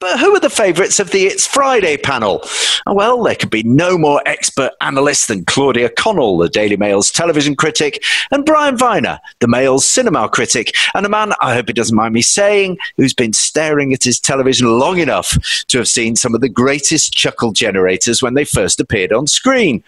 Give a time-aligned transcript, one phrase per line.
[0.00, 2.44] But who are the favourites of the It's Friday panel?
[2.86, 7.56] Well, there could be no more expert analyst than Claudia Connell, the Daily Mail's television
[7.56, 11.96] critic, and Brian Viner, the Mail's cinema critic, and a man, I hope he doesn't
[11.96, 15.36] mind me saying, who's been staring at his television long enough
[15.68, 19.82] to have seen some of the greatest chuckle generators when they first appeared on screen.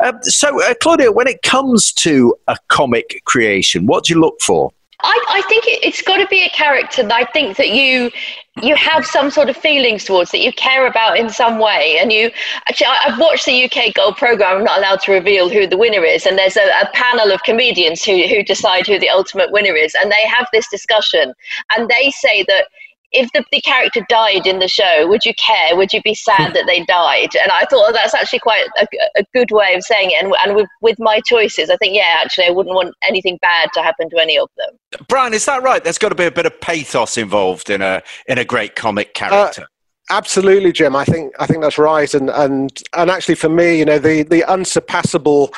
[0.00, 4.40] Uh, so, uh, Claudia, when it comes to a comic creation, what do you look
[4.40, 4.72] for?
[5.02, 8.10] I, I think it, it's got to be a character that I think that you
[8.62, 11.98] you have some sort of feelings towards that you care about in some way.
[11.98, 12.30] And you
[12.68, 14.58] actually, I, I've watched the UK Gold program.
[14.58, 17.42] I'm not allowed to reveal who the winner is, and there's a, a panel of
[17.42, 21.32] comedians who who decide who the ultimate winner is, and they have this discussion,
[21.76, 22.66] and they say that
[23.12, 25.76] if the, the character died in the show, would you care?
[25.76, 27.30] Would you be sad that they died?
[27.40, 30.22] And I thought that's actually quite a, a good way of saying it.
[30.24, 33.70] And, and with, with my choices, I think, yeah, actually, I wouldn't want anything bad
[33.74, 35.04] to happen to any of them.
[35.08, 35.82] Brian, is that right?
[35.82, 39.14] There's got to be a bit of pathos involved in a in a great comic
[39.14, 39.62] character.
[39.62, 39.66] Uh,
[40.14, 40.96] absolutely, Jim.
[40.96, 42.12] I think I think that's right.
[42.12, 45.52] And and and actually, for me, you know, the the unsurpassable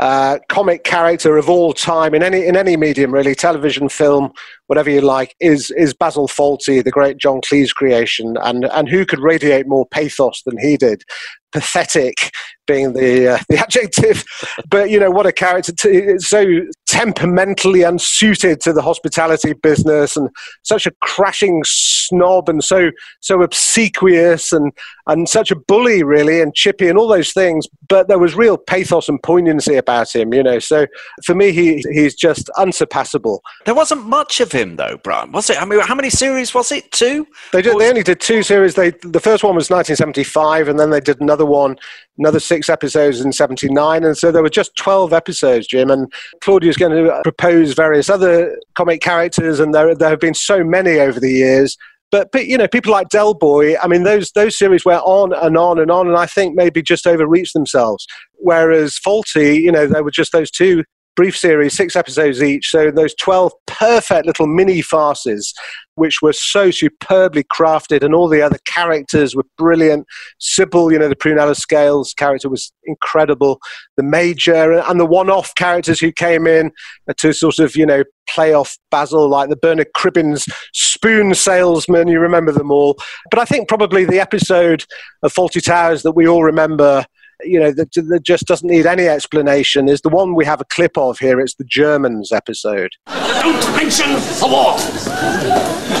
[0.00, 4.32] uh, comic character of all time in any in any medium, really, television, film,
[4.66, 9.04] whatever you like, is is Basil Fawlty, the great John Cleese creation, and and who
[9.04, 11.04] could radiate more pathos than he did?
[11.52, 12.32] Pathetic
[12.70, 14.24] being the uh, the adjective,
[14.68, 15.72] but you know what a character!
[15.72, 20.28] T- so temperamentally unsuited to the hospitality business, and
[20.62, 22.90] such a crashing snob, and so
[23.20, 24.72] so obsequious, and
[25.06, 27.66] and such a bully, really, and chippy, and all those things.
[27.88, 30.58] But there was real pathos and poignancy about him, you know.
[30.58, 30.86] So
[31.24, 33.42] for me, he he's just unsurpassable.
[33.66, 35.32] There wasn't much of him though, Brian.
[35.32, 35.60] Was it?
[35.60, 36.90] I mean, how many series was it?
[36.92, 37.26] Two.
[37.52, 37.78] They did.
[37.78, 38.74] They only did two series.
[38.74, 41.76] They the first one was 1975, and then they did another one,
[42.18, 45.90] another six episodes in 79, and so there were just 12 episodes, Jim.
[45.90, 50.64] And Claudia's going to propose various other comic characters, and there there have been so
[50.64, 51.76] many over the years.
[52.10, 55.32] But, but you know, people like Del Boy, I mean, those those series went on
[55.32, 58.06] and on and on, and I think maybe just overreached themselves.
[58.34, 60.84] Whereas Fawlty, you know, there were just those two
[61.16, 62.70] brief series, six episodes each.
[62.70, 65.52] So those 12 perfect little mini farces,
[66.00, 70.06] which were so superbly crafted, and all the other characters were brilliant.
[70.38, 73.60] Sybil, you know, the Prunella Scales character was incredible.
[73.96, 76.72] The Major and the one off characters who came in
[77.18, 82.08] to sort of, you know, play off Basil, like the Bernard Cribbins spoon salesman.
[82.08, 82.96] You remember them all.
[83.30, 84.84] But I think probably the episode
[85.22, 87.04] of Fawlty Towers that we all remember
[87.44, 90.64] you know, that, that just doesn't need any explanation is the one we have a
[90.64, 91.40] clip of here.
[91.40, 92.90] It's the Germans episode.
[93.06, 95.99] Don't mention the war.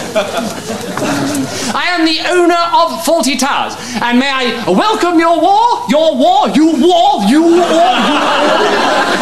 [1.72, 6.48] I am the owner of Fawlty Towers, and may I welcome your war, your war,
[6.50, 7.94] you war, you war, you war,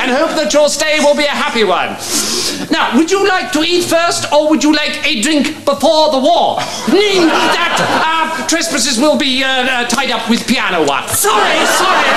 [0.01, 1.97] and hope that your stay will be a happy one.
[2.71, 6.19] Now, would you like to eat first, or would you like a drink before the
[6.19, 6.57] war?
[6.89, 11.19] that uh, trespassers will be uh, uh, tied up with piano wax.
[11.21, 12.09] Sorry, sorry.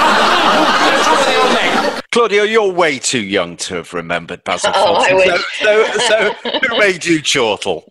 [2.11, 5.15] Claudia, you're way too young to have remembered Basil Oh, I Fawlty.
[5.15, 5.59] wish.
[5.59, 7.90] So, so, so who made you chortle?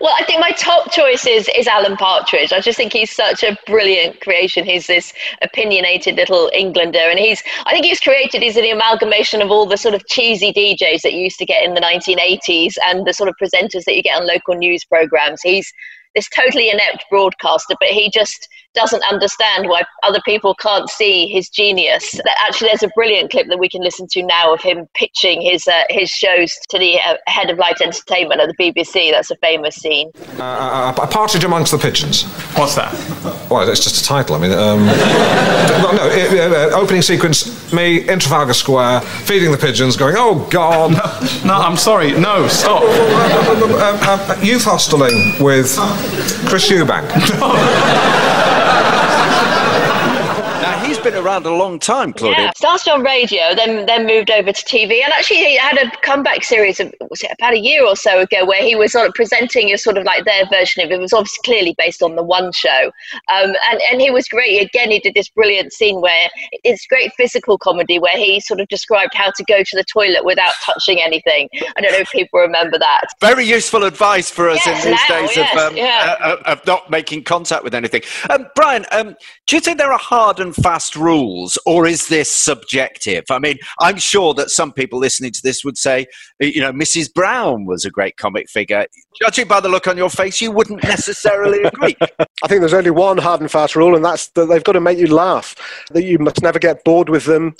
[0.00, 2.52] Well, I think my top choice is, is Alan Partridge.
[2.52, 4.64] I just think he's such a brilliant creation.
[4.64, 8.42] He's this opinionated little Englander, and he's I think he's created.
[8.42, 11.64] He's an amalgamation of all the sort of cheesy DJs that you used to get
[11.64, 15.42] in the 1980s and the sort of presenters that you get on local news programs.
[15.42, 15.72] He's
[16.14, 21.48] this totally inept broadcaster, but he just doesn't understand why other people can't see his
[21.48, 22.12] genius.
[22.12, 25.40] That actually, there's a brilliant clip that we can listen to now of him pitching
[25.40, 29.10] his uh, his shows to the uh, head of light entertainment at the BBC.
[29.10, 30.12] That's a famous scene.
[30.38, 32.24] Uh, a partridge amongst the pigeons.
[32.54, 32.92] What's that?
[33.50, 34.36] Well, it's just a title.
[34.36, 34.86] I mean, um,
[35.82, 40.46] no, no uh, uh, opening sequence: me in Trafalgar Square, feeding the pigeons, going, "Oh
[40.50, 40.92] God!"
[41.44, 42.12] No, I'm sorry.
[42.12, 42.82] No, stop.
[43.76, 45.76] Um, um, youth hosteling with
[46.48, 47.06] Chris Eubank.
[51.06, 52.46] Been around a long time, Claudia.
[52.46, 55.88] Yeah, started on radio, then then moved over to TV, and actually he had a
[55.98, 59.06] comeback series of was it about a year or so ago where he was sort
[59.06, 60.94] of presenting as sort of like their version of it.
[60.94, 62.90] It was obviously clearly based on the One Show,
[63.32, 64.60] um, and and he was great.
[64.60, 66.28] Again, he did this brilliant scene where
[66.64, 70.24] it's great physical comedy where he sort of described how to go to the toilet
[70.24, 71.48] without touching anything.
[71.76, 73.02] I don't know if people remember that.
[73.20, 76.16] Very useful advice for us Yes, in these now, days yes, of, um, yeah.
[76.18, 78.02] uh, uh, of not making contact with anything.
[78.28, 79.14] Um, Brian, um,
[79.46, 83.24] do you think there are hard and fast rules, or is this subjective?
[83.30, 86.06] I mean, I'm sure that some people listening to this would say,
[86.40, 87.12] you know, Mrs.
[87.12, 88.86] Brown was a great comic figure.
[89.20, 91.96] Judging by the look on your face, you wouldn't necessarily agree.
[92.42, 94.80] I think there's only one hard and fast rule, and that's that they've got to
[94.80, 95.54] make you laugh.
[95.90, 97.54] That you must never get bored with them.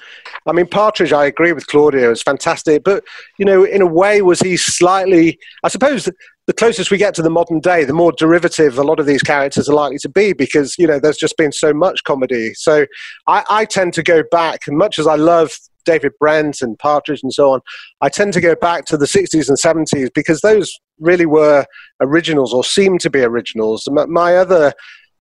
[0.46, 3.04] I mean, Partridge, I agree with Claudia, is fantastic, but
[3.38, 5.38] you know, in a way, was he slightly?
[5.62, 6.08] I suppose
[6.46, 9.22] the closest we get to the modern day, the more derivative a lot of these
[9.22, 12.54] characters are likely to be, because you know, there's just been so much comedy.
[12.54, 12.86] So
[13.26, 17.22] I, I tend to go back, and much as I love David Brent and Partridge
[17.22, 17.60] and so on,
[18.00, 21.64] I tend to go back to the 60s and 70s because those really were
[22.00, 23.88] originals or seemed to be originals.
[23.90, 24.72] My other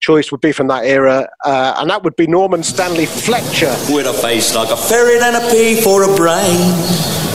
[0.01, 3.75] choice would be from that era, uh, and that would be Norman Stanley Fletcher.
[3.91, 7.34] With a face like a ferret and a pea for a brain.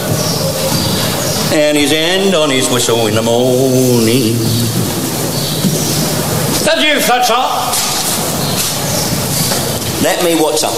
[1.52, 4.38] And his end on his whistle in the morning.
[6.64, 7.34] That you, Fletcher?
[10.04, 10.74] Let me what's up?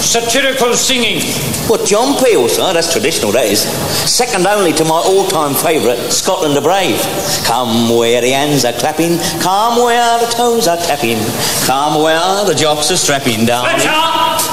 [0.00, 1.22] Satirical singing.
[1.68, 2.72] What, John Peel, sir?
[2.72, 3.62] That's traditional, that is.
[4.08, 7.00] Second only to my all-time favourite, Scotland the Brave.
[7.44, 11.18] Come where the hands are clapping, come where the toes are tapping,
[11.66, 13.66] come where the jocks are strapping down.
[13.68, 13.90] Fletcher!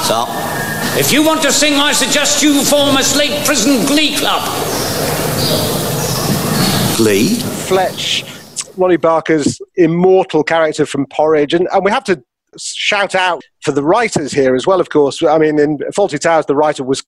[0.04, 0.26] So,
[0.98, 4.42] If you want to sing, I suggest you form a Slade Prison Glee Club.
[6.96, 7.36] Glee.
[7.68, 8.24] Fletch,
[8.76, 12.20] Ronnie Barker's immortal character from Porridge, and, and we have to
[12.58, 14.80] shout out for the writers here as well.
[14.80, 17.02] Of course, I mean in Fawlty Towers, the writer was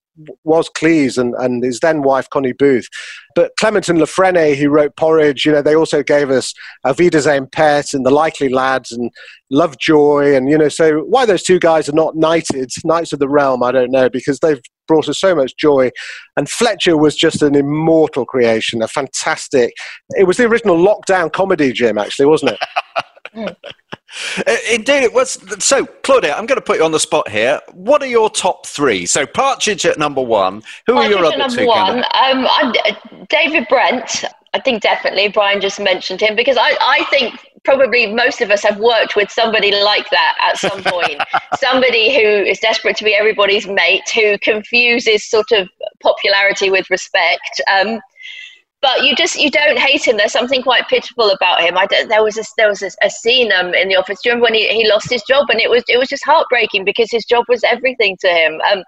[0.45, 2.87] was Cleese and, and his then wife Connie Booth,
[3.35, 6.53] but Clement and La Frenais, who wrote Porridge, you know, they also gave us
[6.85, 9.11] Auf Wiedersehen Pet and The Likely Lads and
[9.51, 13.29] Lovejoy, and you know, so why those two guys are not knighted, Knights of the
[13.29, 14.61] Realm, I don't know, because they've
[14.91, 15.91] brought us so much joy.
[16.37, 19.73] And Fletcher was just an immortal creation, a fantastic.
[20.11, 22.59] It was the original lockdown comedy, Jim, actually, wasn't it?
[23.35, 25.39] Indeed, it was.
[25.65, 27.61] So, Claudia, I'm going to put you on the spot here.
[27.73, 29.07] What are your top three?
[29.07, 30.63] So, Partridge at number one.
[30.87, 31.65] Who are your other at two?
[31.65, 31.99] number one.
[31.99, 34.25] Um, I'm, uh, David Brent.
[34.53, 38.63] I think definitely Brian just mentioned him because I, I think probably most of us
[38.65, 41.21] have worked with somebody like that at some point.
[41.61, 45.69] somebody who is desperate to be everybody's mate, who confuses sort of
[46.03, 47.61] popularity with respect.
[47.71, 48.01] Um,
[48.83, 50.17] but you just you don't hate him.
[50.17, 51.77] There's something quite pitiful about him.
[51.77, 54.21] I there was a, there was a, a scene um, in the office.
[54.23, 56.25] Do you remember when he, he lost his job and it was it was just
[56.25, 58.61] heartbreaking because his job was everything to him.
[58.71, 58.83] Um,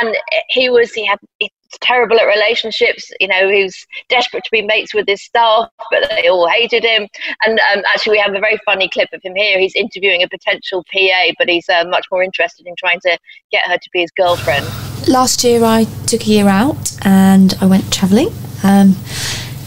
[0.00, 0.16] and
[0.48, 1.50] he was he had he
[1.80, 3.10] terrible at relationships.
[3.20, 6.84] You know, he was desperate to be mates with his staff, but they all hated
[6.84, 7.08] him.
[7.44, 9.58] And um, actually, we have a very funny clip of him here.
[9.58, 13.18] He's interviewing a potential PA, but he's uh, much more interested in trying to
[13.50, 14.66] get her to be his girlfriend.
[15.06, 18.28] Last year, I took a year out and I went travelling,
[18.62, 18.94] um,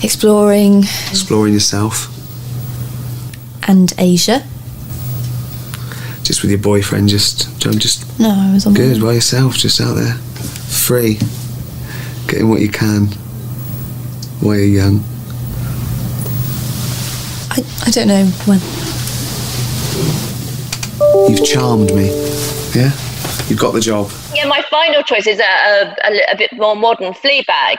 [0.04, 2.08] exploring Exploring yourself,
[3.68, 4.44] and Asia.
[6.24, 9.02] just with your boyfriend, just just No, I was on my good own.
[9.04, 11.20] by yourself, just out there, free,
[12.28, 13.08] getting what you can
[14.42, 15.04] while you're young.
[17.52, 18.60] I, I don't know when.
[21.30, 22.08] You've charmed me,
[22.74, 22.92] yeah.
[23.48, 24.10] You've got the job.
[24.34, 27.78] Yeah, my final choice is a, a, a, a bit more modern Fleabag.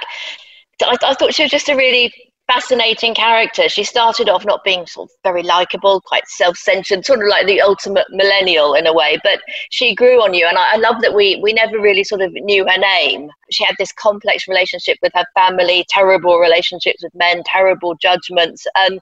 [0.83, 2.13] I, I thought she was just a really
[2.51, 3.69] fascinating character.
[3.69, 7.61] She started off not being sort of very likable, quite self-centered, sort of like the
[7.61, 9.19] ultimate millennial in a way.
[9.23, 12.21] But she grew on you, and I, I love that we we never really sort
[12.21, 13.31] of knew her name.
[13.51, 19.01] She had this complex relationship with her family, terrible relationships with men, terrible judgments, and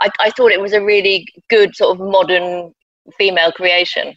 [0.00, 2.72] I, I thought it was a really good sort of modern
[3.18, 4.14] female creation.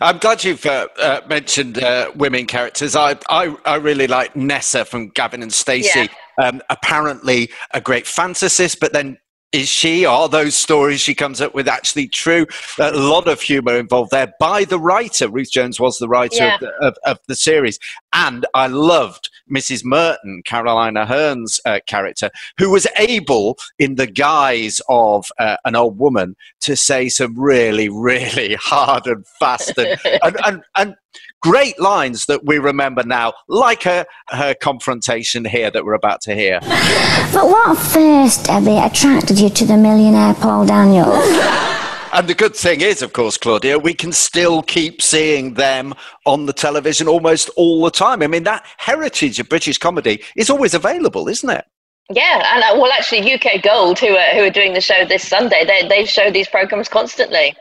[0.00, 2.96] I'm glad you've uh, uh, mentioned uh, women characters.
[2.96, 6.00] I, I, I really like Nessa from Gavin and Stacey.
[6.00, 6.06] Yeah.
[6.42, 9.18] Um, apparently a great fantasist, but then
[9.52, 10.04] is she?
[10.04, 12.46] Are those stories she comes up with actually true?
[12.78, 15.28] A lot of humour involved there by the writer.
[15.28, 16.54] Ruth Jones was the writer Yeah.
[16.56, 17.78] of, the, of, of the series.
[18.12, 19.84] And I loved Mrs.
[19.84, 25.98] Merton, Caroline Aherne's uh, character, who was able, in the guise of uh, an old
[25.98, 30.94] woman, to say some really, really hard and fast and, and, and, and
[31.46, 36.34] great lines that we remember now, like her, her confrontation here that we're about to
[36.34, 36.58] hear.
[37.32, 41.24] But what first, Debbie, attracted you to the millionaire Paul Daniels?
[42.12, 46.46] And the good thing is, of course, Claudia, we can still keep seeing them on
[46.46, 48.22] the television almost all the time.
[48.22, 51.64] I mean, that heritage of British comedy is always available, isn't it?
[52.10, 55.26] Yeah, and uh, well, actually, UK Gold, who are who are doing the show this
[55.26, 57.54] Sunday, they they show these programs constantly.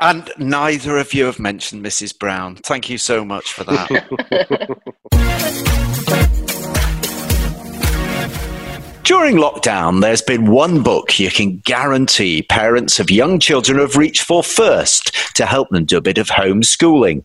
[0.00, 2.18] And neither of you have mentioned Mrs.
[2.18, 2.56] Brown.
[2.56, 3.88] Thank you so much for that.
[9.04, 14.22] During lockdown, there's been one book you can guarantee parents of young children have reached
[14.22, 17.22] for first to help them do a bit of homeschooling.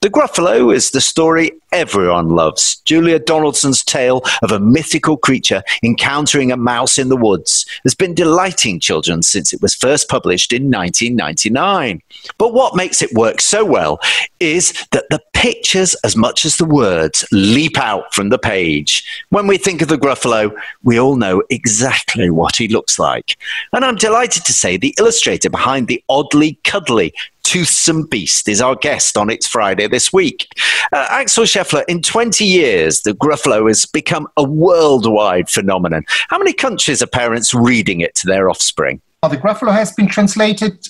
[0.00, 2.76] The Gruffalo is the story everyone loves.
[2.84, 8.14] Julia Donaldson's tale of a mythical creature encountering a mouse in the woods has been
[8.14, 12.02] delighting children since it was first published in 1999.
[12.38, 14.00] But what makes it work so well
[14.40, 19.04] is that the pictures, as much as the words, leap out from the page.
[19.30, 23.36] When we think of the Gruffalo, we all know exactly what he looks like.
[23.72, 27.12] And I'm delighted to say the illustrator behind the oddly cuddly
[27.48, 30.48] toothsome beast is our guest on It's Friday this week.
[30.92, 36.04] Uh, Axel Scheffler, in 20 years, the Gruffalo has become a worldwide phenomenon.
[36.28, 39.00] How many countries are parents reading it to their offspring?
[39.22, 40.86] Uh, The Gruffalo has been translated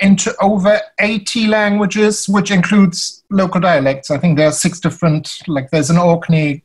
[0.00, 4.10] into over 80 languages, which includes local dialects.
[4.10, 6.62] I think there are six different, like there's an Orkney,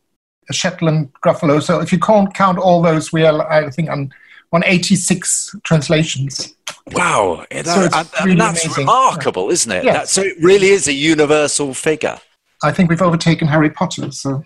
[0.50, 1.64] a Shetland Gruffalo.
[1.64, 4.14] So if you can't count all those, we are, I think, on,
[4.54, 6.56] on 86 translations.
[6.94, 8.82] Wow, that- So and really that's amazing.
[8.84, 9.84] remarkable, isn't it?
[9.84, 9.96] Yes.
[9.96, 12.18] That- so it really is a universal figure.
[12.64, 14.12] I think we've overtaken Harry Potter.
[14.12, 14.44] So,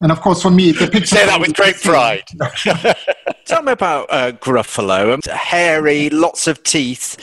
[0.00, 1.06] and of course, for me, the picture.
[1.16, 2.22] Say that with great pride.
[3.44, 5.14] Tell me about uh, Gruffalo.
[5.14, 7.16] Um, hairy, lots of teeth.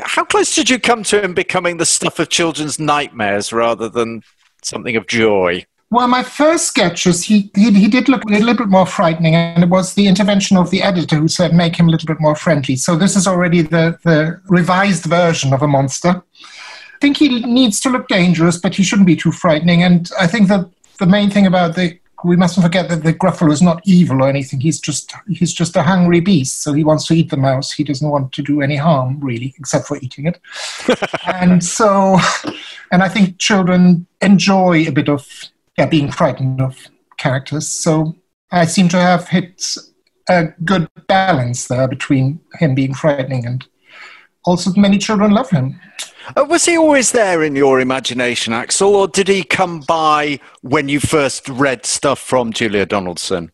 [0.00, 4.22] How close did you come to him becoming the stuff of children's nightmares rather than
[4.62, 5.66] something of joy?
[5.94, 9.62] Well, my first sketches, he, he, he did look a little bit more frightening, and
[9.62, 12.34] it was the intervention of the editor who said make him a little bit more
[12.34, 12.74] friendly.
[12.74, 16.20] So this is already the, the revised version of a monster.
[16.42, 19.84] I think he needs to look dangerous, but he shouldn't be too frightening.
[19.84, 23.52] And I think that the main thing about the we mustn't forget that the Gruffalo
[23.52, 24.58] is not evil or anything.
[24.58, 26.62] He's just he's just a hungry beast.
[26.62, 27.70] So he wants to eat the mouse.
[27.70, 30.40] He doesn't want to do any harm really, except for eating it.
[31.26, 32.18] and so,
[32.90, 35.28] and I think children enjoy a bit of
[35.78, 36.78] yeah being frightened of
[37.18, 37.68] characters.
[37.68, 38.16] So
[38.50, 39.64] I seem to have hit
[40.28, 43.66] a good balance there between him being frightening and
[44.44, 45.80] also many children love him.
[46.36, 50.88] Uh, was he always there in your imagination, Axel, or did he come by when
[50.88, 53.52] you first read stuff from Julia Donaldson?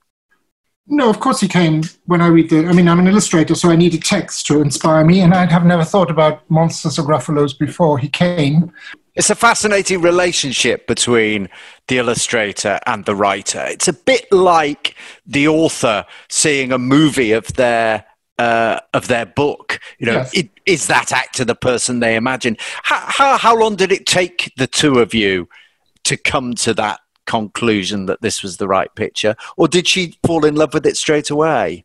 [0.87, 2.67] No, of course he came when I read the.
[2.67, 5.65] I mean, I'm an illustrator, so I needed text to inspire me, and I'd have
[5.65, 8.73] never thought about monsters or gruffalos before he came.
[9.17, 11.49] It's a fascinating relationship between
[11.89, 13.65] the illustrator and the writer.
[13.67, 14.95] It's a bit like
[15.27, 18.05] the author seeing a movie of their
[18.39, 19.81] uh, of their book.
[19.99, 20.35] You know, Yes.
[20.35, 22.57] it, is that actor the person they imagine?
[22.83, 25.49] How, how how long did it take the two of you
[26.05, 30.45] to come to that conclusion that this was the right picture, or did she fall
[30.45, 31.85] in love with it straight away?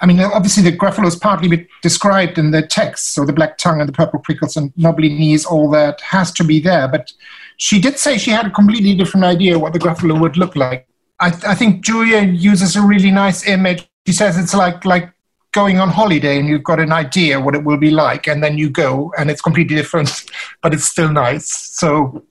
[0.00, 3.80] I mean, obviously the gruffalo is partly described in the text, so the black tongue
[3.80, 6.88] and the purple prickles and knobbly knees, all that has to be there.
[6.88, 7.12] But
[7.58, 10.86] she did say she had a completely different idea what the gruffalo would look like.
[11.20, 13.86] I, I think Julia uses a really nice image.
[14.06, 15.12] She says it's like like
[15.52, 18.56] going on holiday and you've got an idea what it will be like, and then
[18.56, 20.24] you go and it's completely different,
[20.62, 21.50] but it's still nice.
[21.50, 22.24] So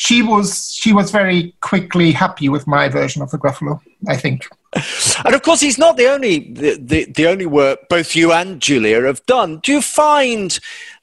[0.00, 3.78] she was she was very quickly happy with my version of the gruffalo.
[4.08, 4.48] I think.
[5.26, 8.62] And of course, he's not the only the, the, the only work both you and
[8.62, 9.58] Julia have done.
[9.58, 10.58] Do you find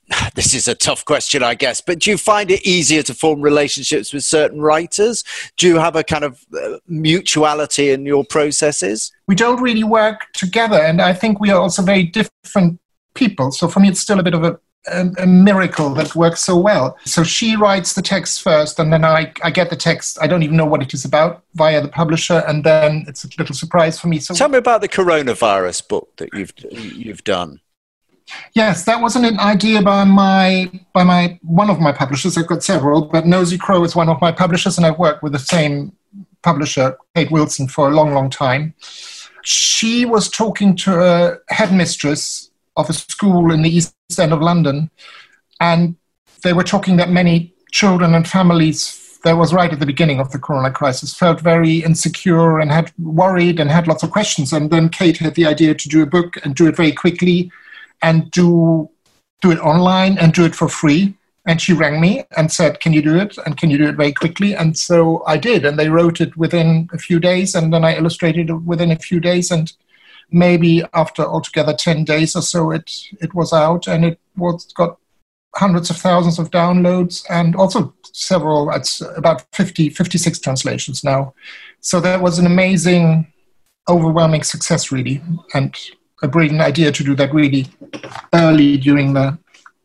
[0.36, 3.40] this is a tough question, I guess, but do you find it easier to form
[3.42, 5.24] relationships with certain writers?
[5.58, 9.12] Do you have a kind of uh, mutuality in your processes?
[9.28, 12.80] We don't really work together, and I think we are also very different
[13.14, 13.52] people.
[13.52, 16.58] So for me, it's still a bit of a, a, a miracle that works so
[16.58, 16.98] well.
[17.06, 20.18] So she writes the text first, and then I, I get the text.
[20.22, 23.30] I don't even know what it is about via the publisher, and then it's a
[23.38, 24.20] little surprise for me.
[24.20, 27.62] So Tell me about the coronavirus book that you've you've done.
[28.54, 32.38] Yes, that wasn't an idea by my by my one of my publishers.
[32.38, 35.32] I've got several, but Nosy Crow is one of my publishers, and I've worked with
[35.34, 35.94] the same
[36.44, 38.74] publisher, Kate Wilson, for a long, long time.
[39.44, 44.90] She was talking to a headmistress of a school in the east end of London,
[45.60, 45.96] and
[46.44, 50.32] they were talking that many children and families that was right at the beginning of
[50.32, 54.70] the corona crisis felt very insecure and had worried and had lots of questions and
[54.70, 57.52] then kate had the idea to do a book and do it very quickly
[58.02, 58.90] and do
[59.42, 61.14] do it online and do it for free.
[61.46, 63.38] And she rang me and said, "Can you do it?
[63.46, 66.36] And can you do it very quickly?" And so I did, and they wrote it
[66.36, 69.72] within a few days, and then I illustrated it within a few days, and
[70.32, 72.92] maybe after altogether ten days or so, it
[73.22, 74.98] it was out, and it was got
[75.56, 81.34] hundreds of thousands of downloads and also several it's about 50 56 translations now
[81.80, 83.26] so that was an amazing
[83.90, 85.20] overwhelming success really
[85.56, 85.76] and
[86.22, 87.68] a brilliant idea to do that really
[88.34, 89.38] early during the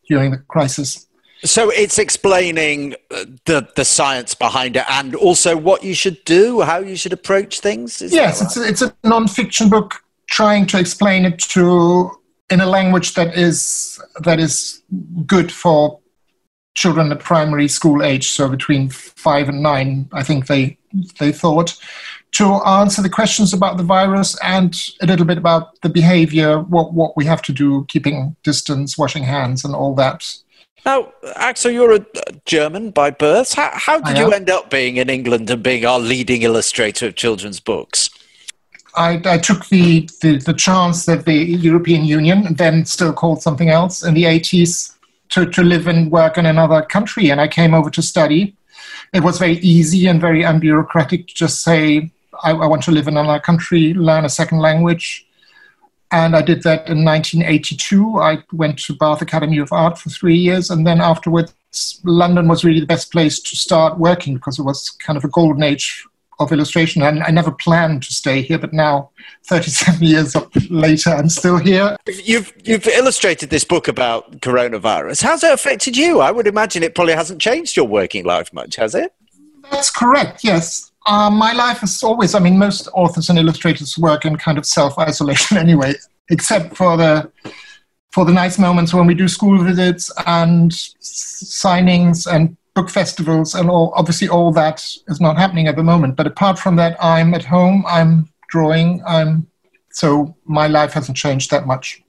[0.08, 1.06] during the crisis.
[1.44, 6.60] So it's explaining uh, the the science behind it, and also what you should do,
[6.60, 8.00] how you should approach things.
[8.00, 8.46] Is yes, right?
[8.46, 10.02] it's a, it's a non-fiction book
[10.32, 12.10] trying to explain it to
[12.48, 14.82] in a language that is that is
[15.26, 16.00] good for
[16.74, 20.08] children at primary school age, so between five and nine.
[20.12, 20.78] I think they
[21.18, 21.78] they thought
[22.32, 26.94] to answer the questions about the virus and a little bit about the behavior, what,
[26.94, 30.26] what we have to do, keeping distance, washing hands, and all that.
[30.86, 32.06] Now, Axel, you're a
[32.46, 33.52] German by birth.
[33.52, 37.16] How, how did you end up being in England and being our leading illustrator of
[37.16, 38.08] children's books?
[38.94, 43.70] I, I took the, the, the, chance that the European Union, then still called something
[43.70, 44.94] else, in the 80s
[45.30, 47.30] to, to live and work in another country.
[47.30, 48.54] And I came over to study.
[49.14, 52.10] It was very easy and very unbureaucratic to just say,
[52.42, 55.26] I, I want to live in another country, learn a second language.
[56.10, 58.20] And I did that in 1982.
[58.20, 60.68] I went to Bath Academy of Art for three years.
[60.68, 61.54] And then afterwards,
[62.04, 65.28] London was really the best place to start working because it was kind of a
[65.28, 66.06] golden age
[66.38, 67.02] of illustration.
[67.02, 69.10] And I never planned to stay here, but now,
[69.46, 70.36] 37 years
[70.70, 71.96] later, I'm still here.
[72.24, 75.22] You've, you've illustrated this book about coronavirus.
[75.22, 76.20] How's it affected you?
[76.20, 79.12] I would imagine it probably hasn't changed your working life much, has it?
[79.70, 80.90] That's correct, yes.
[81.06, 84.66] Uh, my life is always, I mean, most authors and illustrators work in kind of
[84.66, 85.94] self isolation anyway,
[86.30, 87.30] except for the
[88.12, 93.68] for the nice moments when we do school visits and signings and book festivals and
[93.68, 97.34] all obviously all that is not happening at the moment but apart from that i'm
[97.34, 99.46] at home i'm drawing i'm
[99.90, 102.02] so my life hasn't changed that much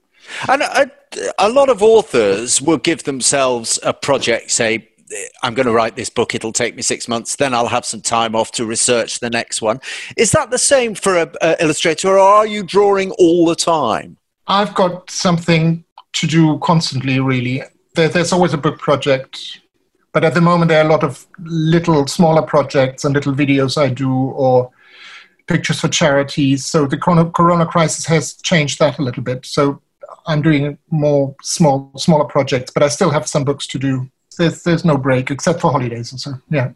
[0.48, 0.90] and a,
[1.38, 4.88] a lot of authors will give themselves a project say
[5.42, 6.34] I'm going to write this book.
[6.34, 7.36] It'll take me six months.
[7.36, 9.80] Then I'll have some time off to research the next one.
[10.16, 14.16] Is that the same for an illustrator, or are you drawing all the time?
[14.46, 17.62] I've got something to do constantly, really.
[17.94, 19.60] There, there's always a book project,
[20.14, 23.76] but at the moment there are a lot of little smaller projects and little videos
[23.76, 24.70] I do, or
[25.46, 26.64] pictures for charities.
[26.64, 29.44] So the corona crisis has changed that a little bit.
[29.44, 29.82] So
[30.26, 34.62] I'm doing more small, smaller projects, but I still have some books to do there's
[34.62, 36.72] there's no break except for holidays and so yeah.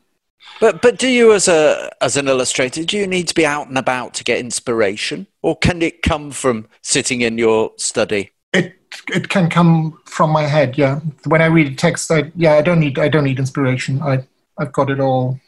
[0.61, 3.69] But but do you as a as an illustrator do you need to be out
[3.69, 8.31] and about to get inspiration, or can it come from sitting in your study?
[8.53, 8.77] It
[9.09, 10.79] it can come from my head.
[10.79, 14.03] Yeah, when I read a text, I yeah I don't need I don't need inspiration.
[14.03, 14.27] I
[14.59, 15.39] I've got it all.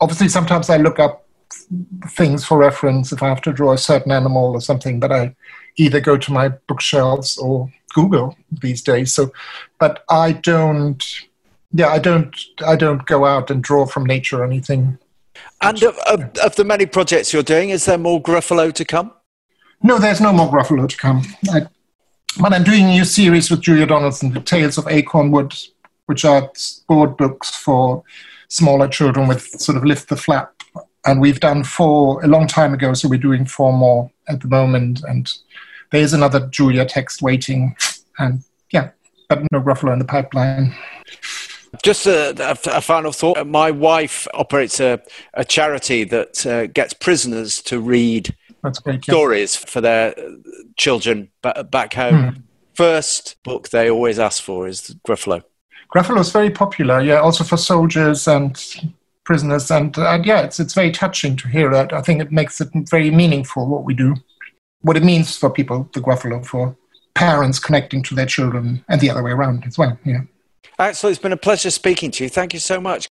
[0.00, 1.26] Obviously, sometimes I look up
[2.08, 5.34] things for reference if I have to draw a certain animal or something, but I
[5.76, 9.12] either go to my bookshelves or Google these days.
[9.12, 9.32] So,
[9.78, 11.02] but I don't.
[11.72, 12.34] Yeah, I don't.
[12.66, 14.98] I don't go out and draw from nature or anything.
[15.60, 19.12] And of, of, of the many projects you're doing, is there more Gruffalo to come?
[19.82, 21.22] No, there's no more Gruffalo to come.
[21.50, 21.66] I,
[22.40, 25.54] but I'm doing a new series with Julia Donaldson, The Tales of Acorn Wood,
[26.06, 26.50] which are
[26.86, 28.02] board books for
[28.48, 30.52] smaller children with sort of lift the flap.
[31.06, 34.48] And we've done four a long time ago, so we're doing four more at the
[34.48, 35.02] moment.
[35.04, 35.32] And
[35.92, 37.76] there's another Julia text waiting,
[38.18, 38.90] and yeah,
[39.28, 40.74] but no Gruffalo in the pipeline.
[41.82, 42.34] Just a,
[42.66, 43.46] a, final thought.
[43.46, 45.00] My wife operates a,
[45.34, 48.34] a charity that uh, gets prisoners to read
[48.70, 49.70] great, stories yeah.
[49.70, 50.14] for their
[50.76, 51.30] children
[51.70, 52.28] back home.
[52.28, 52.40] Hmm.
[52.74, 55.42] first book they always ask for is Gruffalo.
[55.94, 58.60] Gruffalo is very popular, yeah, also for soldiers and
[59.24, 61.92] prisoners, and, and yeah, it's it's very touching to hear that.
[61.92, 64.14] I think it makes it very meaningful what we do,
[64.80, 66.76] what it means for people, the Gruffalo, for
[67.14, 69.98] parents connecting to their children, and the other way around as well.
[70.04, 70.22] Yeah.
[70.78, 72.30] Axel, it's been a pleasure speaking to you.
[72.30, 73.08] Thank you so much.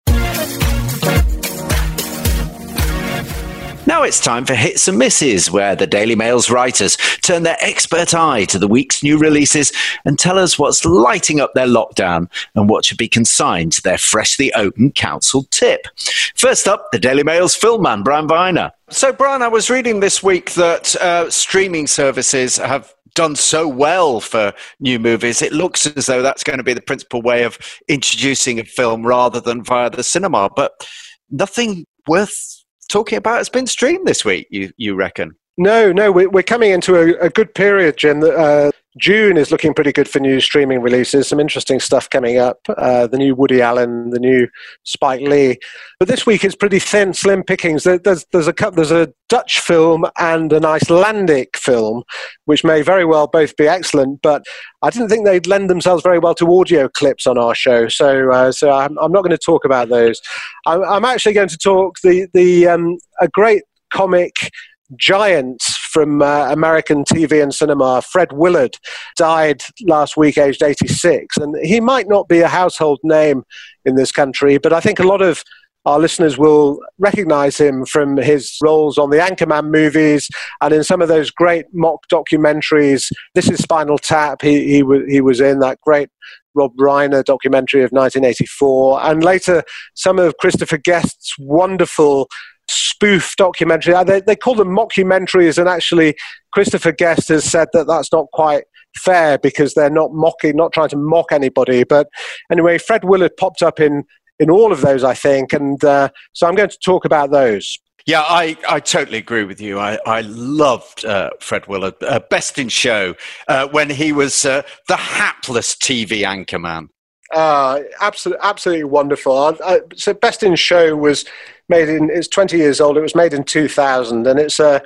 [3.92, 8.14] Now it's time for Hits and Misses, where the Daily Mail's writers turn their expert
[8.14, 9.74] eye to the week's new releases
[10.06, 13.98] and tell us what's lighting up their lockdown and what should be consigned to their
[13.98, 15.88] freshly opened council tip.
[16.36, 18.72] First up, the Daily Mail's film man, Brian Viner.
[18.90, 24.22] So, Brian, I was reading this week that uh, streaming services have done so well
[24.22, 25.42] for new movies.
[25.42, 29.06] It looks as though that's going to be the principal way of introducing a film
[29.06, 30.50] rather than via the cinema.
[30.56, 30.88] But
[31.30, 32.61] nothing worth
[32.92, 35.36] talking about has been streamed this week, you, you reckon?
[35.58, 38.24] No, no, we're coming into a, a good period, Jim.
[38.24, 41.28] Uh, June is looking pretty good for new streaming releases.
[41.28, 42.60] Some interesting stuff coming up.
[42.68, 44.48] Uh, the new Woody Allen, the new
[44.84, 45.58] Spike Lee.
[45.98, 47.84] But this week it's pretty thin, slim pickings.
[47.84, 52.04] There's, there's a there's a Dutch film and an Icelandic film,
[52.46, 54.22] which may very well both be excellent.
[54.22, 54.44] But
[54.82, 57.88] I didn't think they'd lend themselves very well to audio clips on our show.
[57.88, 60.20] So uh, so I'm, I'm, not going to talk about those.
[60.66, 64.52] I'm, I'm, actually going to talk the the um, a great comic
[64.98, 68.78] giant from uh, American TV and cinema, Fred Willard,
[69.18, 71.38] died last week, aged 86.
[71.38, 73.44] And he might not be a household name
[73.86, 75.44] in this country, but I think a lot of
[75.86, 80.30] our listeners will recognize him from his roles on the Anchorman movies
[80.62, 83.12] and in some of those great mock documentaries.
[83.34, 84.44] This is Spinal Tap.
[84.44, 86.10] He, he, w- he was in that great
[86.54, 89.64] Rob Reiner documentary of 1984, and later
[89.96, 92.28] some of Christopher Guest's wonderful
[92.72, 93.94] spoof documentary.
[93.94, 96.16] Uh, they, they call them mockumentaries, and actually,
[96.54, 98.64] Christopher Guest has said that that's not quite
[98.98, 101.84] fair because they're not mocking, not trying to mock anybody.
[101.84, 102.08] But
[102.52, 104.04] anyway, Fred Willard popped up in
[104.40, 107.78] in all of those, I think, and uh, so I'm going to talk about those.
[108.08, 109.78] Yeah, I, I totally agree with you.
[109.78, 113.14] I, I loved uh, Fred Willard, uh, best in show,
[113.48, 116.88] uh, when he was uh, the hapless TV anchorman.
[117.34, 119.58] Uh, absolutely, absolutely wonderful.
[119.96, 121.24] so, Best in Show was
[121.72, 122.12] made in.
[122.12, 122.98] It's 20 years old.
[122.98, 124.84] It was made in 2000, and it's a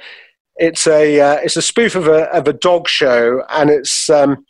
[0.55, 4.45] it's a uh, it's a spoof of a of a dog show, and it's um,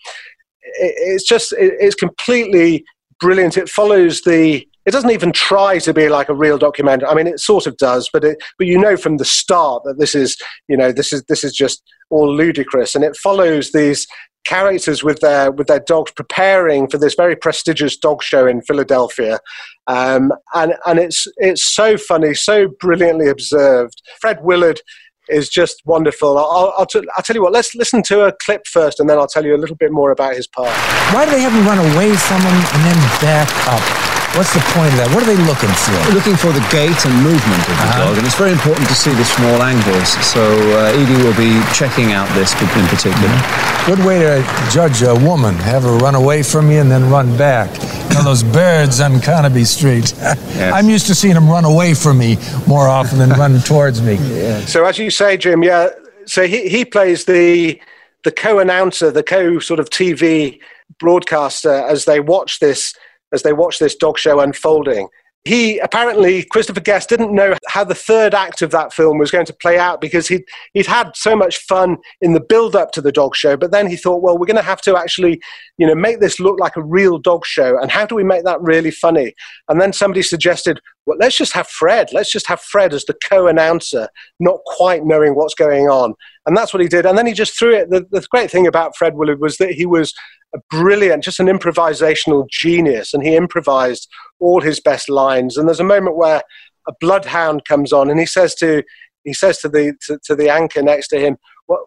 [0.63, 2.85] it, it's just it, it's completely
[3.19, 3.57] brilliant.
[3.57, 4.67] It follows the.
[4.85, 7.09] It doesn't even try to be like a real documentary.
[7.09, 9.97] I mean, it sort of does, but it, but you know from the start that
[9.97, 14.05] this is you know this is this is just all ludicrous, and it follows these
[14.45, 19.39] characters with their with their dogs preparing for this very prestigious dog show in Philadelphia,
[19.87, 24.01] um, and and it's it's so funny, so brilliantly observed.
[24.21, 24.79] Fred Willard
[25.27, 26.37] is just wonderful.
[26.37, 29.17] I'll, I'll, t- I'll, tell you what, let's listen to a clip first and then
[29.17, 30.69] I'll tell you a little bit more about his part.
[31.15, 34.14] Why do they have him run away from him and then back up?
[34.35, 35.07] What's the point of that?
[35.15, 35.95] What are they looking for?
[35.95, 38.03] They're looking for the gait and movement of the uh-huh.
[38.03, 40.11] dog, and it's very important to see the small angles.
[40.27, 40.43] So
[40.75, 43.15] uh, Edie will be checking out this in particular.
[43.15, 43.95] Mm-hmm.
[43.95, 47.37] Good way to judge a woman: have her run away from you and then run
[47.37, 47.71] back.
[48.11, 50.13] You know, those birds on Carnaby Street.
[50.55, 50.73] Yes.
[50.73, 54.15] I'm used to seeing them run away from me more often than run towards me.
[54.15, 54.61] Yeah.
[54.61, 55.89] So as you say, Jim, yeah.
[56.25, 57.79] So he he plays the
[58.23, 60.59] the co-announcer, the co sort of TV
[60.97, 62.93] broadcaster as they watch this
[63.33, 65.07] as they watch this dog show unfolding.
[65.45, 69.45] He apparently, Christopher Guest, didn't know how the third act of that film was going
[69.45, 73.01] to play out because he'd, he'd had so much fun in the build up to
[73.01, 73.55] the dog show.
[73.55, 75.39] But then he thought, well, we're going to have to actually,
[75.77, 77.79] you know, make this look like a real dog show.
[77.79, 79.35] And how do we make that really funny?
[79.69, 82.11] And then somebody suggested, well, let's just have Fred.
[82.11, 84.09] Let's just have Fred as the co announcer,
[84.39, 86.15] not quite knowing what's going on.
[86.45, 87.05] And that's what he did.
[87.05, 87.89] And then he just threw it.
[87.89, 90.13] The, the great thing about Fred Willard was that he was
[90.53, 94.07] a brilliant, just an improvisational genius, and he improvised
[94.39, 95.57] all his best lines.
[95.57, 96.43] And there's a moment where
[96.87, 98.83] a bloodhound comes on, and he says to
[99.23, 101.37] he says to the to, to the anchor next to him,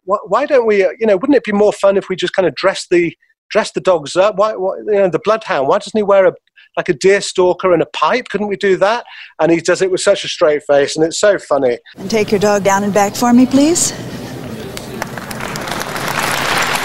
[0.04, 0.84] "Why don't we?
[0.84, 3.16] Uh, you know, wouldn't it be more fun if we just kind of dress the
[3.50, 4.36] dress the dogs up?
[4.36, 5.68] Why, why you know, the bloodhound?
[5.68, 6.32] Why doesn't he wear a
[6.76, 8.28] like a deer stalker and a pipe?
[8.28, 9.04] Couldn't we do that?"
[9.38, 11.78] And he does it with such a straight face, and it's so funny.
[11.96, 13.92] And take your dog down and back for me, please.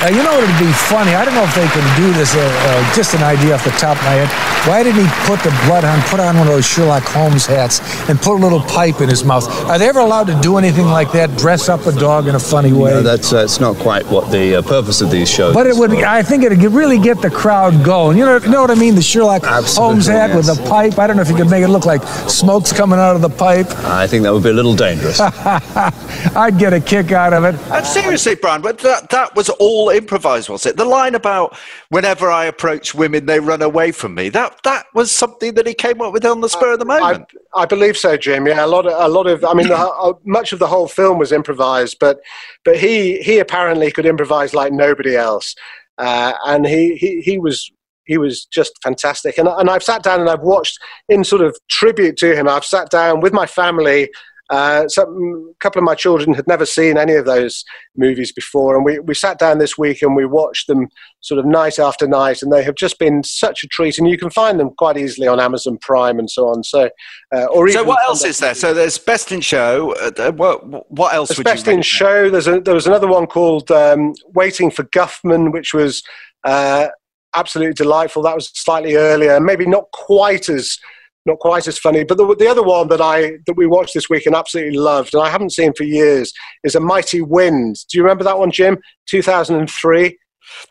[0.03, 1.15] Uh, you know what would be funny?
[1.15, 2.35] I don't know if they can do this.
[2.35, 4.67] Uh, uh, just an idea off the top of my head.
[4.67, 8.19] Why didn't he put the bloodhound, put on one of those Sherlock Holmes hats, and
[8.19, 9.47] put a little pipe in his mouth?
[9.69, 11.37] Are they ever allowed to do anything like that?
[11.37, 12.91] Dress up a dog in a funny way?
[12.91, 15.53] No, that's that's not quite what the uh, purpose of these shows.
[15.53, 15.93] But it would.
[15.93, 18.17] I think it'd really get the crowd going.
[18.17, 18.95] You know, you know what I mean?
[18.95, 20.35] The Sherlock Absolutely, Holmes hat yes.
[20.35, 20.99] with the pipe.
[20.99, 23.29] I don't know if you could make it look like smoke's coming out of the
[23.29, 23.71] pipe.
[23.85, 25.17] I think that would be a little dangerous.
[26.35, 27.55] I'd get a kick out of it.
[27.71, 30.77] And seriously, Brian, but that that was all improvised, was it?
[30.77, 31.57] The line about
[31.89, 34.29] whenever I approach women, they run away from me.
[34.29, 37.31] That that was something that he came up with on the spur of the moment.
[37.55, 38.47] I, I believe so, Jim.
[38.47, 39.43] Yeah, a lot of a lot of.
[39.45, 42.19] I mean, the, uh, much of the whole film was improvised, but
[42.65, 45.55] but he he apparently could improvise like nobody else,
[45.97, 47.71] uh, and he, he he was
[48.05, 49.37] he was just fantastic.
[49.37, 50.79] And and I've sat down and I've watched
[51.09, 52.47] in sort of tribute to him.
[52.47, 54.09] I've sat down with my family
[54.53, 57.65] uh, some, a couple of my children had never seen any of those
[57.97, 60.89] movies before, and we, we sat down this week and we watched them
[61.21, 63.97] sort of night after night, and they have just been such a treat.
[63.97, 66.63] And you can find them quite easily on Amazon Prime and so on.
[66.63, 66.91] So,
[67.35, 68.53] uh, or so what else is there?
[68.53, 69.95] So there's Best in Show.
[69.95, 71.29] Uh, what what else?
[71.29, 72.29] There's Best in Show.
[72.29, 76.03] There's a, there was another one called um, Waiting for Guffman, which was
[76.43, 76.89] uh,
[77.35, 78.21] absolutely delightful.
[78.21, 80.77] That was slightly earlier, maybe not quite as
[81.25, 82.03] not quite as funny.
[82.03, 85.13] But the, the other one that I that we watched this week and absolutely loved,
[85.13, 86.33] and I haven't seen for years,
[86.63, 87.77] is A Mighty Wind.
[87.89, 88.77] Do you remember that one, Jim?
[89.07, 90.17] Two thousand and three.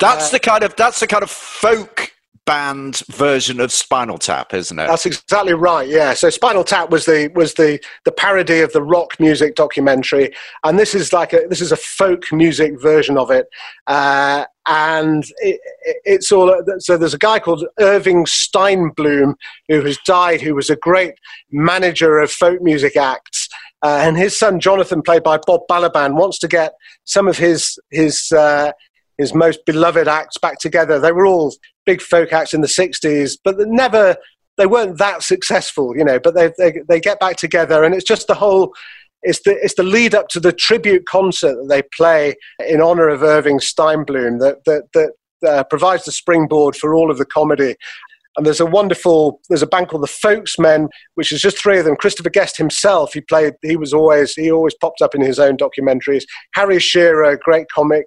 [0.00, 2.12] That's uh, the kind of that's the kind of folk
[2.44, 4.86] band version of Spinal Tap, isn't it?
[4.86, 5.88] That's exactly right.
[5.88, 6.14] Yeah.
[6.14, 10.78] So Spinal Tap was the was the the parody of the rock music documentary, and
[10.78, 13.46] this is like a this is a folk music version of it.
[13.86, 19.34] Uh, and it, it, it's all so there's a guy called Irving Steinbloom
[19.68, 21.14] who has died who was a great
[21.50, 23.48] manager of folk music acts
[23.82, 26.74] uh, and his son Jonathan played by Bob Balaban wants to get
[27.04, 28.70] some of his his uh,
[29.18, 31.54] his most beloved acts back together they were all
[31.86, 34.16] big folk acts in the 60s but never
[34.58, 38.04] they weren't that successful you know but they, they they get back together and it's
[38.04, 38.72] just the whole
[39.22, 42.34] it's the it's the lead up to the tribute concert that they play
[42.68, 45.12] in honor of Irving Steinbloom that that that
[45.46, 47.76] uh, provides the springboard for all of the comedy.
[48.36, 51.84] And there's a wonderful there's a band called the Folksmen, which is just three of
[51.84, 51.96] them.
[51.96, 55.56] Christopher Guest himself, he played he was always he always popped up in his own
[55.56, 56.24] documentaries.
[56.54, 58.06] Harry Shearer, great comic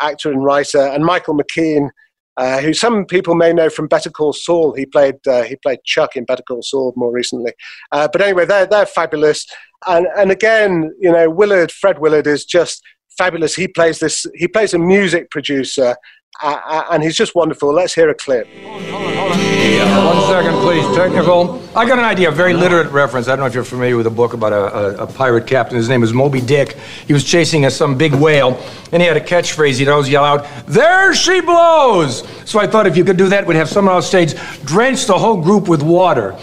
[0.00, 1.90] actor and writer, and Michael McKean.
[2.38, 4.74] Uh, who some people may know from Better Call Saul.
[4.74, 7.52] He played uh, he played Chuck in Better Call Saul more recently.
[7.92, 9.46] Uh, but anyway, they're they're fabulous
[9.86, 12.82] and and again, you know, Willard, Fred Willard is just
[13.18, 13.54] fabulous.
[13.54, 14.26] He plays this.
[14.34, 15.96] He plays a music producer,
[16.42, 17.72] and he's just wonderful.
[17.72, 18.46] Let's hear a clip.
[18.46, 20.96] One second, please.
[20.96, 21.60] Technical.
[21.74, 22.28] I got an idea.
[22.28, 23.26] A very literate reference.
[23.26, 25.76] I don't know if you're familiar with a book about a, a, a pirate captain.
[25.76, 26.76] His name is Moby Dick.
[27.06, 29.78] He was chasing a, some big whale, and he had a catchphrase.
[29.78, 33.46] He'd always yell out, "There she blows!" So I thought if you could do that,
[33.46, 36.36] we'd have someone on stage drench the whole group with water.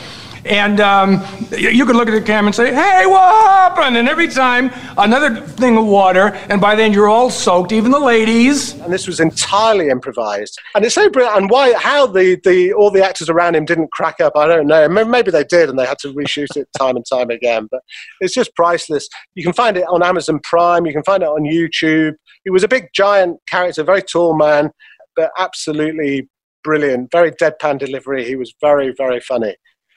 [0.45, 1.25] And um,
[1.57, 3.95] you could look at the camera and say, hey, what happened?
[3.95, 7.99] And every time, another thing of water, and by then you're all soaked, even the
[7.99, 8.73] ladies.
[8.79, 10.59] And this was entirely improvised.
[10.75, 11.37] And it's so brilliant.
[11.37, 14.67] And why, how the, the, all the actors around him didn't crack up, I don't
[14.67, 14.89] know.
[14.89, 17.67] Maybe they did and they had to reshoot it time and time again.
[17.71, 17.81] But
[18.19, 19.07] it's just priceless.
[19.35, 22.15] You can find it on Amazon Prime, you can find it on YouTube.
[22.43, 24.71] He was a big, giant character, very tall man,
[25.15, 26.27] but absolutely
[26.63, 27.11] brilliant.
[27.11, 28.25] Very deadpan delivery.
[28.25, 29.55] He was very, very funny.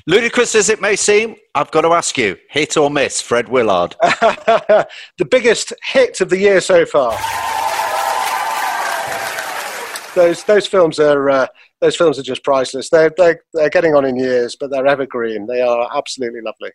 [0.08, 3.96] Ludicrous as it may seem, I've got to ask you hit or miss, Fred Willard?
[4.02, 7.18] the biggest hit of the year so far.
[10.14, 11.46] Those, those films are uh,
[11.80, 12.88] those films are just priceless.
[12.88, 15.46] They're, they're, they're getting on in years, but they're evergreen.
[15.46, 16.70] They are absolutely lovely.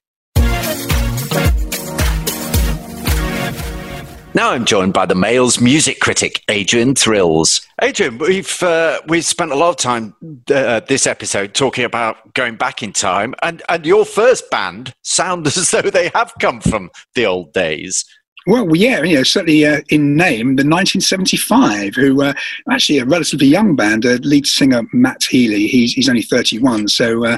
[4.34, 7.68] Now I'm joined by the Mail's music critic, Adrian Thrills.
[7.82, 10.16] Adrian, we've uh, we've spent a lot of time
[10.50, 15.46] uh, this episode talking about going back in time, and and your first band sound
[15.48, 18.06] as though they have come from the old days.
[18.48, 22.34] Well, yeah, you know, certainly uh, in name, the 1975, who uh,
[22.72, 27.24] actually a relatively young band, uh, lead singer Matt Healy, he's, he's only 31, so
[27.24, 27.38] uh,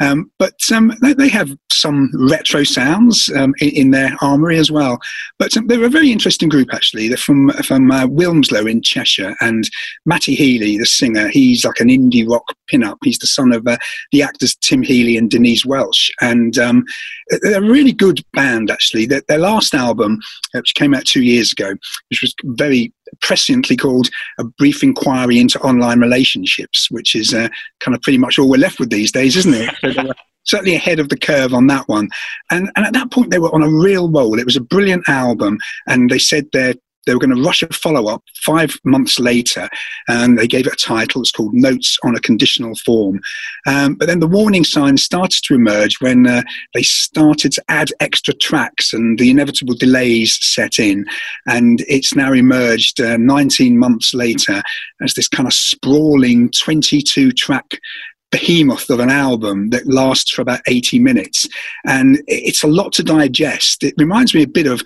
[0.00, 4.98] um, but um, they, have some retro sounds um, in, in, their armoury as well.
[5.38, 7.08] But um, they're a very interesting group, actually.
[7.08, 9.34] They're from, from uh, Wilmslow in Cheshire.
[9.40, 9.68] And
[10.04, 12.98] Matty Healy, the singer, he's like an indie rock pin-up.
[13.02, 13.78] He's the son of uh,
[14.12, 16.10] the actors Tim Healy and Denise Welch.
[16.20, 16.84] And um,
[17.42, 19.06] they're a really good band, actually.
[19.06, 20.18] Their, their last album,
[20.54, 21.74] uh, which came out two years ago,
[22.10, 27.48] which was very presciently called a brief inquiry into online relationships, which is uh,
[27.80, 29.74] kind of pretty much all we're left with these days, isn't it?
[29.82, 30.12] So
[30.44, 32.08] certainly ahead of the curve on that one.
[32.50, 34.38] And, and at that point, they were on a real roll.
[34.38, 36.74] It was a brilliant album, and they said their
[37.06, 39.68] they were going to rush a follow up five months later,
[40.08, 41.22] and they gave it a title.
[41.22, 43.20] It's called Notes on a Conditional Form.
[43.66, 46.42] Um, but then the warning signs started to emerge when uh,
[46.74, 51.06] they started to add extra tracks, and the inevitable delays set in.
[51.46, 54.62] And it's now emerged uh, 19 months later
[55.00, 57.78] as this kind of sprawling 22 track
[58.32, 61.46] behemoth of an album that lasts for about 80 minutes
[61.86, 64.82] and it's a lot to digest it reminds me a bit of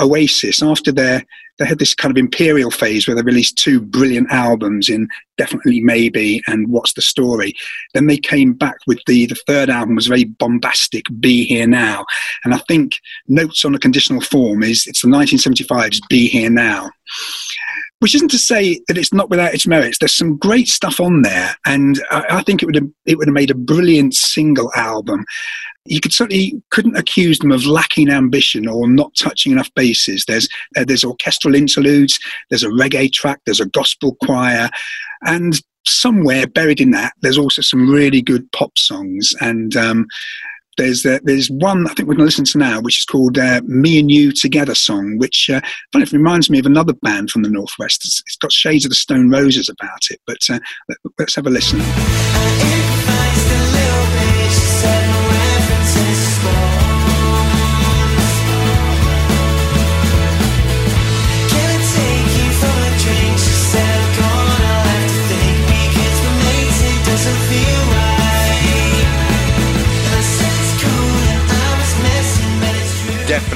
[0.00, 0.62] Oasis.
[0.62, 1.24] After their
[1.60, 5.80] they had this kind of imperial phase where they released two brilliant albums in definitely
[5.80, 7.54] maybe and what's the story.
[7.92, 12.06] Then they came back with the the third album was very bombastic be here now.
[12.44, 16.90] And i think notes on a conditional form is it's the 1975's be here now.
[17.98, 19.98] Which isn't to say that it's not without its merits.
[19.98, 23.28] There's some great stuff on there, and I, I think it would have it would
[23.28, 25.26] have made a brilliant single album.
[25.86, 30.24] You could certainly couldn't accuse them of lacking ambition or not touching enough bases.
[30.26, 32.18] There's uh, there's orchestral interludes,
[32.50, 34.68] there's a reggae track, there's a gospel choir,
[35.22, 39.76] and somewhere buried in that, there's also some really good pop songs and.
[39.76, 40.06] Um,
[40.76, 43.36] there's uh, there's one I think we're going to listen to now, which is called
[43.36, 45.60] uh, "Me and You Together" song, which uh,
[45.92, 48.02] funny enough reminds me of another band from the northwest.
[48.04, 51.46] It's, it's got shades of the Stone Roses about it, but uh, let, let's have
[51.46, 51.80] a listen.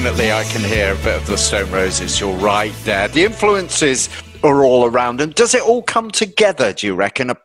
[0.05, 2.19] Definitely, I can hear a bit of the Stone Roses.
[2.19, 3.07] You're right there.
[3.07, 4.07] The influences
[4.43, 6.73] are all around, and does it all come together?
[6.73, 7.35] Do you reckon uh,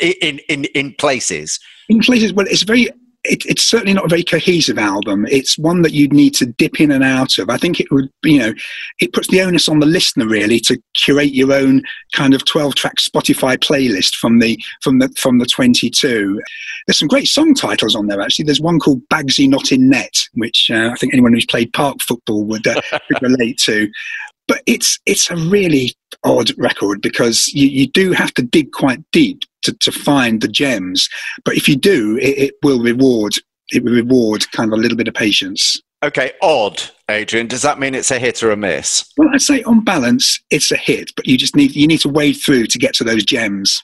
[0.00, 1.58] in in in places?
[1.88, 2.88] In places, well, it's very
[3.24, 5.26] it, it's certainly not a very cohesive album.
[5.30, 7.50] It's one that you'd need to dip in and out of.
[7.50, 8.52] I think it would, you know,
[9.00, 11.82] it puts the onus on the listener really to curate your own
[12.14, 16.40] kind of twelve-track Spotify playlist from the from the from the twenty-two.
[16.86, 18.44] There's some great song titles on there actually.
[18.44, 21.96] There's one called Bagsy Not in Net, which uh, I think anyone who's played park
[22.02, 22.80] football would, uh,
[23.22, 23.90] relate to
[24.48, 29.00] but it's it's a really odd record because you, you do have to dig quite
[29.10, 31.08] deep to, to find the gems.
[31.44, 33.34] But if you do, it, it will reward
[33.70, 35.80] it will reward kind of a little bit of patience.
[36.02, 37.46] Okay, odd, Adrian.
[37.46, 39.10] Does that mean it's a hit or a miss?
[39.16, 42.10] Well, I'd say on balance, it's a hit, but you just need you need to
[42.10, 43.80] wade through to get to those gems.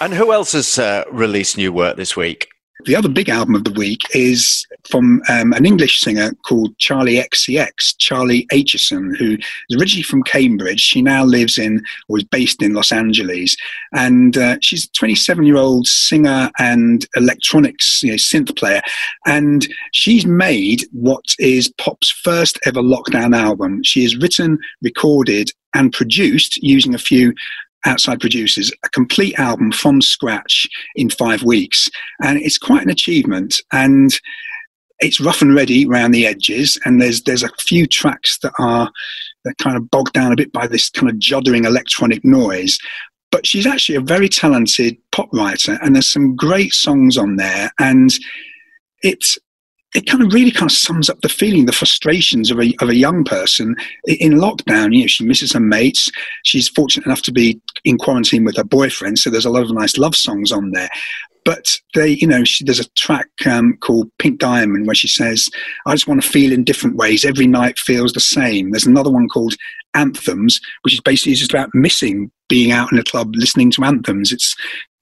[0.00, 2.48] And who else has uh, released new work this week?
[2.86, 7.22] The other big album of the week is from um, an English singer called Charli
[7.22, 9.36] XCX, Charlie Aitchison, who
[9.68, 10.80] is originally from Cambridge.
[10.80, 13.56] She now lives in, or is based in Los Angeles.
[13.92, 18.82] And uh, she's a 27 year old singer and electronics you know, synth player.
[19.26, 23.82] And she's made what is pop's first ever lockdown album.
[23.82, 27.32] She has written, recorded, and produced using a few
[27.86, 31.88] outside producers a complete album from scratch in five weeks.
[32.22, 33.60] And it's quite an achievement.
[33.72, 34.10] And
[35.00, 36.78] it's rough and ready around the edges.
[36.84, 38.90] And there's, there's a few tracks that are
[39.44, 42.78] that kind of bogged down a bit by this kind of juddering electronic noise.
[43.30, 47.70] But she's actually a very talented pop writer, and there's some great songs on there.
[47.78, 48.12] And
[49.02, 49.38] it's
[49.94, 52.88] it kind of really kind of sums up the feeling, the frustrations of a, of
[52.88, 53.74] a young person
[54.06, 54.94] in lockdown.
[54.94, 56.10] You know, she misses her mates.
[56.44, 59.72] She's fortunate enough to be in quarantine with her boyfriend, so there's a lot of
[59.72, 60.90] nice love songs on there.
[61.44, 65.48] But they, you know, she, there's a track um, called Pink Diamond where she says,
[65.86, 67.24] "I just want to feel in different ways.
[67.24, 69.54] Every night feels the same." There's another one called
[69.94, 74.32] Anthems, which is basically just about missing being out in a club listening to anthems.
[74.32, 74.54] It's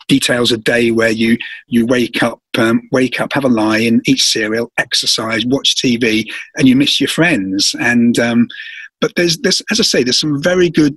[0.09, 1.37] details a day where you
[1.69, 6.25] you wake up, um, wake up, have a lie in, eat cereal, exercise, watch TV,
[6.57, 7.75] and you miss your friends.
[7.79, 8.49] And um,
[9.01, 10.97] but there's there's as I say, there's some very good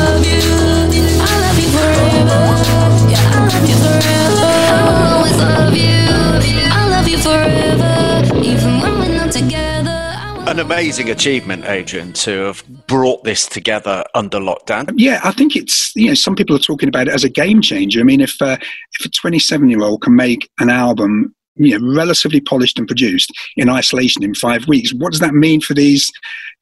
[10.61, 14.93] amazing achievement, Adrian, to have brought this together under lockdown.
[14.95, 17.61] Yeah, I think it's you know some people are talking about it as a game
[17.61, 17.99] changer.
[17.99, 18.57] I mean, if uh,
[18.99, 23.31] if a 27 year old can make an album you know, relatively polished and produced
[23.57, 24.93] in isolation in five weeks.
[24.93, 26.09] What does that mean for these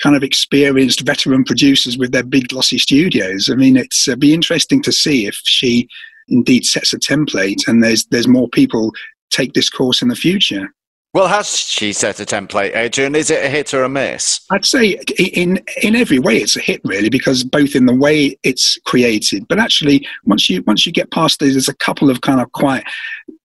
[0.02, 3.50] kind of experienced veteran producers with their big glossy studios?
[3.52, 5.88] I mean, it's uh, be interesting to see if she
[6.28, 8.92] indeed sets a template and there's there's more people
[9.32, 10.74] take this course in the future.
[11.12, 13.16] Well, has she set a template, Adrian?
[13.16, 14.42] Is it a hit or a miss?
[14.52, 18.38] I'd say in in every way it's a hit, really, because both in the way
[18.44, 22.22] it's created, but actually once you once you get past these, there's a couple of
[22.22, 22.84] kind of quite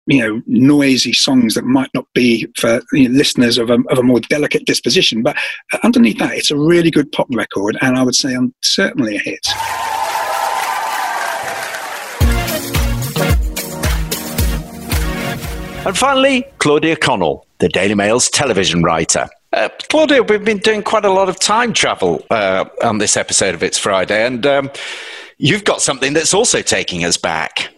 [0.07, 3.97] you know noisy songs that might not be for you know, listeners of a, of
[3.97, 5.37] a more delicate disposition but
[5.71, 9.15] uh, underneath that it's a really good pop record and i would say i'm certainly
[9.15, 9.47] a hit
[15.85, 19.27] And finally, Claudia Connell, the Daily Mail's television writer.
[19.51, 23.53] Uh, Claudia, we've been doing quite a lot of time travel uh, on this episode
[23.53, 24.71] of It's Friday, and um,
[25.39, 27.72] you've got something that's also taking us back.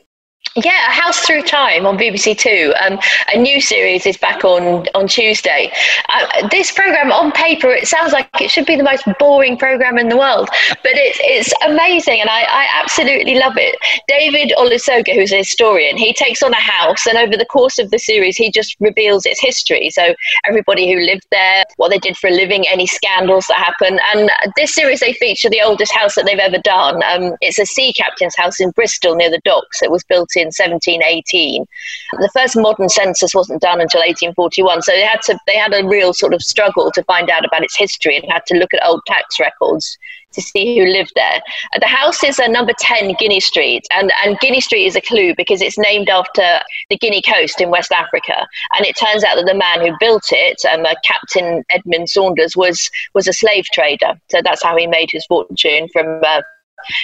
[0.63, 2.73] Yeah, House Through Time on BBC Two.
[2.79, 2.97] Um,
[3.33, 5.69] a new series is back on on Tuesday.
[6.07, 9.97] Uh, this program, on paper, it sounds like it should be the most boring program
[9.97, 13.75] in the world, but it's it's amazing, and I, I absolutely love it.
[14.07, 17.91] David Olusoga, who's a historian, he takes on a house, and over the course of
[17.91, 19.89] the series, he just reveals its history.
[19.89, 20.15] So
[20.47, 24.31] everybody who lived there, what they did for a living, any scandals that happen, and
[24.55, 27.03] this series they feature the oldest house that they've ever done.
[27.03, 29.83] Um, it's a sea captain's house in Bristol near the docks.
[29.83, 31.65] It was built in 1718.
[32.13, 35.87] The first modern census wasn't done until 1841, so they had to they had a
[35.87, 38.85] real sort of struggle to find out about its history and had to look at
[38.85, 39.97] old tax records
[40.35, 41.41] to see who lived there.
[41.73, 45.01] Uh, the house is uh, number 10 Guinea Street, and, and Guinea Street is a
[45.01, 48.47] clue because it's named after the Guinea coast in West Africa.
[48.77, 52.55] And it turns out that the man who built it, um, uh, Captain Edmund Saunders,
[52.55, 54.19] was, was a slave trader.
[54.29, 56.41] So that's how he made his fortune from uh,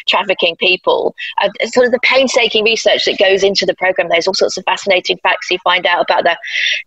[0.07, 1.15] trafficking people.
[1.41, 4.09] Uh, sort of the painstaking research that goes into the program.
[4.09, 6.37] There's all sorts of fascinating facts you find out about the,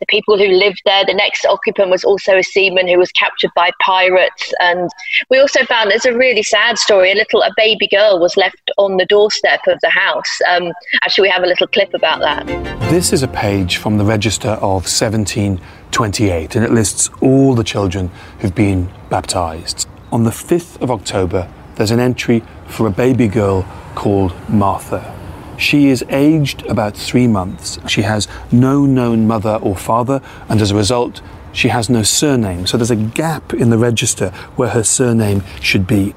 [0.01, 1.05] the people who lived there.
[1.05, 4.53] The next occupant was also a seaman who was captured by pirates.
[4.61, 4.91] And
[5.30, 7.12] we also found there's a really sad story.
[7.12, 10.41] A little, a baby girl was left on the doorstep of the house.
[10.49, 10.72] Um,
[11.03, 12.47] actually, we have a little clip about that.
[12.91, 18.11] This is a page from the Register of 1728, and it lists all the children
[18.39, 19.89] who've been baptized.
[20.12, 25.12] On the 5th of October, there's an entry for a baby girl called Martha.
[25.59, 27.79] She is aged about three months.
[27.89, 31.22] She has no known mother or father, and as a result,
[31.53, 32.66] she has no surname.
[32.66, 36.14] So there's a gap in the register where her surname should be.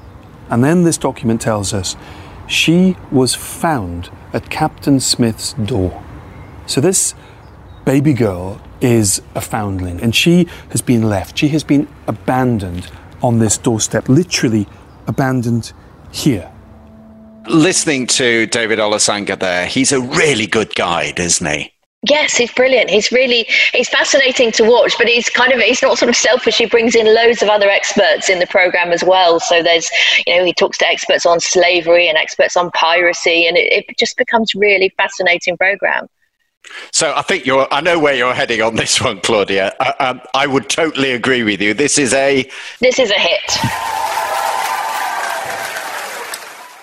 [0.50, 1.94] And then this document tells us
[2.48, 6.02] she was found at Captain Smith's door.
[6.66, 7.14] So this
[7.84, 12.90] baby girl is a foundling, and she has been left, she has been abandoned
[13.22, 14.66] on this doorstep, literally
[15.08, 15.72] abandoned
[16.12, 16.50] here.
[17.46, 21.72] Listening to David Olusoga there, he's a really good guide, isn't he?
[22.08, 22.90] Yes, he's brilliant.
[22.90, 26.56] He's really he's fascinating to watch, but he's kind of he's not sort of selfish.
[26.56, 29.40] He brings in loads of other experts in the program as well.
[29.40, 29.90] So there's
[30.24, 33.98] you know he talks to experts on slavery and experts on piracy, and it, it
[33.98, 36.06] just becomes really fascinating program.
[36.92, 37.66] So I think you're.
[37.72, 39.74] I know where you're heading on this one, Claudia.
[39.80, 41.74] I, uh, um, I would totally agree with you.
[41.74, 42.48] This is a.
[42.80, 44.27] This is a hit.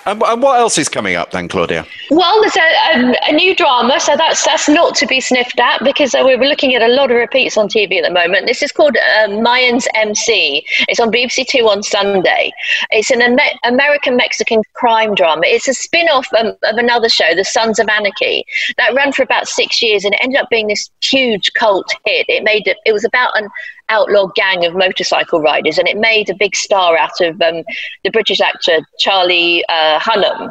[0.06, 1.84] And, and, what else is coming up then, Claudia?
[2.10, 5.82] Well, there's a, a, a, new drama, so that's that's not to be sniffed at
[5.82, 8.46] because uh, we're looking at a lot of repeats on TV at the moment.
[8.46, 10.64] This is called uh, Mayans MC.
[10.86, 12.52] It's on BBC Two on Sunday.
[12.90, 15.42] It's an Amer- American Mexican crime drama.
[15.44, 18.44] It's a spin off um, of another show, The Sons of Anarchy,
[18.76, 22.26] that ran for about six years and it ended up being this huge cult hit.
[22.28, 23.48] It made it, it was about an
[23.88, 27.62] outlaw gang of motorcycle riders, and it made a big star out of um,
[28.04, 30.50] the British actor Charlie uh, Hunnam.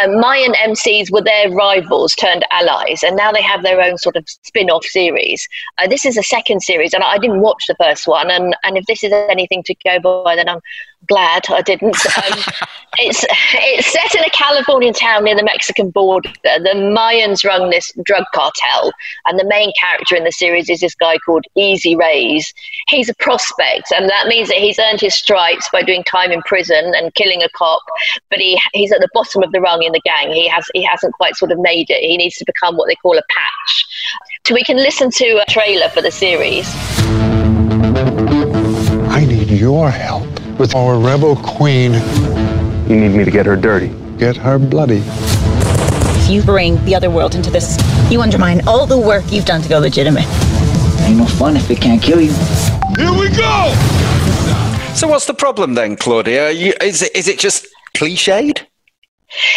[0.00, 4.16] Um, Mayan MCs were their rivals turned allies, and now they have their own sort
[4.16, 5.46] of spin off series.
[5.78, 8.30] Uh, this is a second series, and I didn't watch the first one.
[8.30, 10.60] And, and if this is anything to go by, then I'm
[11.08, 11.96] glad I didn't.
[12.06, 12.38] Um,
[12.98, 13.24] it's
[13.54, 16.30] it's set in a Californian town near the Mexican border.
[16.42, 18.92] The Mayans run this drug cartel,
[19.26, 22.52] and the main character in the series is this guy called EZ Reyes.
[22.88, 26.42] He's a prospect, and that means that he's earned his stripes by doing time in
[26.42, 27.82] prison and killing a cop.
[28.30, 30.32] But he he's at the bottom of the rung in the gang.
[30.32, 32.00] He has he hasn't quite sort of made it.
[32.00, 33.86] He needs to become what they call a patch.
[34.46, 36.68] So we can listen to a trailer for the series.
[39.10, 40.26] I need your help
[40.58, 41.92] with our rebel queen.
[42.88, 43.88] You need me to get her dirty.
[44.18, 45.02] Get her bloody.
[45.04, 47.78] If you bring the other world into this,
[48.10, 50.26] you undermine all the work you've done to go legitimate.
[51.02, 52.32] Ain't no fun if it can't kill you.
[52.96, 53.72] Here we go!
[54.94, 56.50] So, what's the problem then, Claudia?
[56.50, 57.66] You, is, it, is it just
[57.96, 58.66] cliched?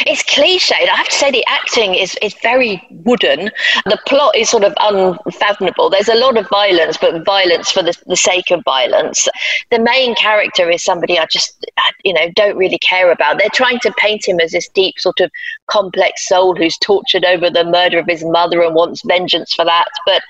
[0.05, 0.71] It's cliched.
[0.71, 3.51] I have to say the acting is, is very wooden.
[3.85, 5.89] The plot is sort of unfathomable.
[5.89, 9.27] There's a lot of violence, but violence for the, the sake of violence.
[9.71, 11.65] The main character is somebody I just,
[12.03, 13.39] you know, don't really care about.
[13.39, 15.31] They're trying to paint him as this deep, sort of
[15.67, 19.87] complex soul who's tortured over the murder of his mother and wants vengeance for that.
[20.05, 20.21] But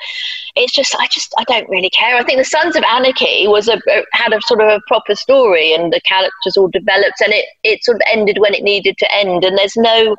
[0.56, 2.16] it's just, I just, I don't really care.
[2.16, 3.82] I think The Sons of Anarchy was a,
[4.14, 7.84] had a sort of a proper story and the characters all developed and it, it
[7.84, 10.16] sort of ended when it needed to end and there's no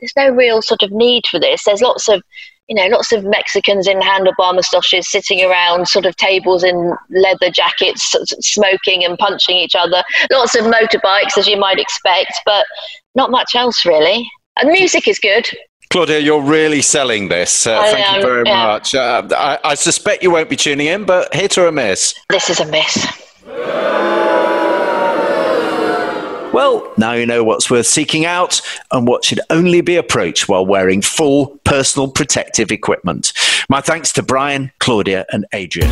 [0.00, 1.64] there's no real sort of need for this.
[1.64, 2.22] There's lots of
[2.70, 7.50] you know, lots of Mexicans in handlebar moustaches sitting around sort of tables in leather
[7.50, 10.04] jackets, smoking and punching each other.
[10.30, 12.64] Lots of motorbikes, as you might expect, but
[13.16, 14.24] not much else really.
[14.60, 15.48] And music is good.
[15.90, 17.66] Claudia, you're really selling this.
[17.66, 18.66] Uh, I thank am, you very yeah.
[18.66, 18.94] much.
[18.94, 22.14] Uh, I, I suspect you won't be tuning in, but hit or a miss?
[22.28, 23.06] This is a miss.
[26.52, 30.66] Well, now you know what's worth seeking out and what should only be approached while
[30.66, 33.32] wearing full personal protective equipment.
[33.68, 35.90] My thanks to Brian, Claudia, and Adrian.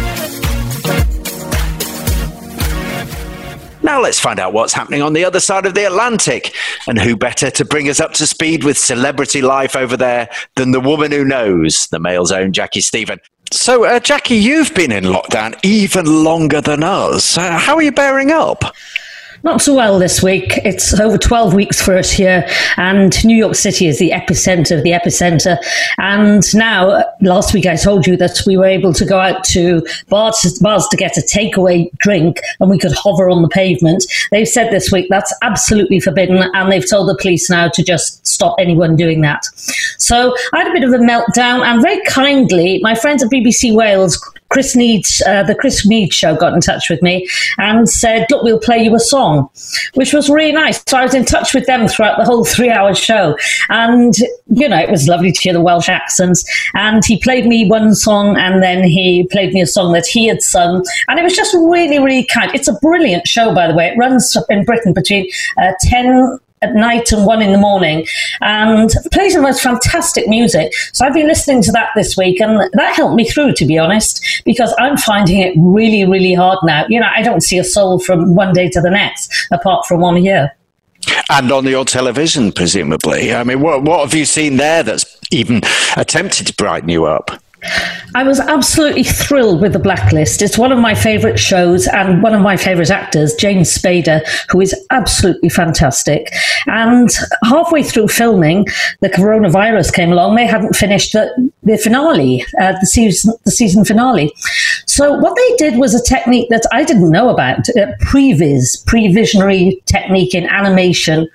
[3.83, 6.55] Now let's find out what's happening on the other side of the Atlantic.
[6.87, 10.73] And who better to bring us up to speed with celebrity life over there than
[10.73, 13.21] the woman who knows, the Mail's own Jackie Stephen.
[13.51, 17.39] So, uh, Jackie, you've been in lockdown even longer than us.
[17.39, 18.65] Uh, how are you bearing up?
[19.45, 20.59] Not so well this week.
[20.65, 22.45] It's over 12 weeks for us here,
[22.77, 25.57] and New York City is the epicenter of the epicenter.
[25.99, 29.87] And now, last week I told you that we were able to go out to
[30.09, 34.05] bars, bars to get a takeaway drink, and we could hover on the pavement.
[34.33, 38.27] They've said this week that's absolutely forbidden, and they've told the police now to just
[38.27, 39.45] stop anyone doing that.
[39.99, 43.73] So I had a bit of a meltdown, and very kindly, my friends at BBC
[43.73, 44.21] Wales
[44.51, 47.29] Chris Needs, uh, the Chris Needs show got in touch with me
[47.59, 49.49] and said, Look, we'll play you a song,
[49.95, 50.83] which was really nice.
[50.87, 53.37] So I was in touch with them throughout the whole three hour show.
[53.69, 54.15] And,
[54.47, 56.45] you know, it was lovely to hear the Welsh accents.
[56.75, 60.27] And he played me one song and then he played me a song that he
[60.27, 60.85] had sung.
[61.09, 62.55] And it was just really, really kind.
[62.55, 63.89] It's a brilliant show, by the way.
[63.89, 65.29] It runs in Britain between
[65.59, 68.07] uh, 10 at night and one in the morning
[68.41, 70.73] and plays the most fantastic music.
[70.93, 73.79] So I've been listening to that this week and that helped me through, to be
[73.79, 76.87] honest, because I'm finding it really, really hard now.
[76.89, 80.01] You know, I don't see a soul from one day to the next apart from
[80.01, 80.55] one year.
[81.31, 83.35] And on your television, presumably.
[83.35, 85.63] I mean, what, what have you seen there that's even
[85.97, 87.31] attempted to brighten you up?
[88.15, 90.43] I was absolutely thrilled with The Blacklist.
[90.43, 94.61] It's one of my favourite shows and one of my favourite actors, James Spader, who
[94.61, 96.33] is absolutely fantastic.
[96.67, 97.11] And
[97.45, 98.67] halfway through filming,
[99.01, 100.37] the coronavirus came along.
[100.37, 104.33] They hadn't finished the, the finale, uh, the, season, the season finale.
[104.87, 109.85] So what they did was a technique that I didn't know about, uh, previs, previsionary
[109.85, 111.29] technique in animation.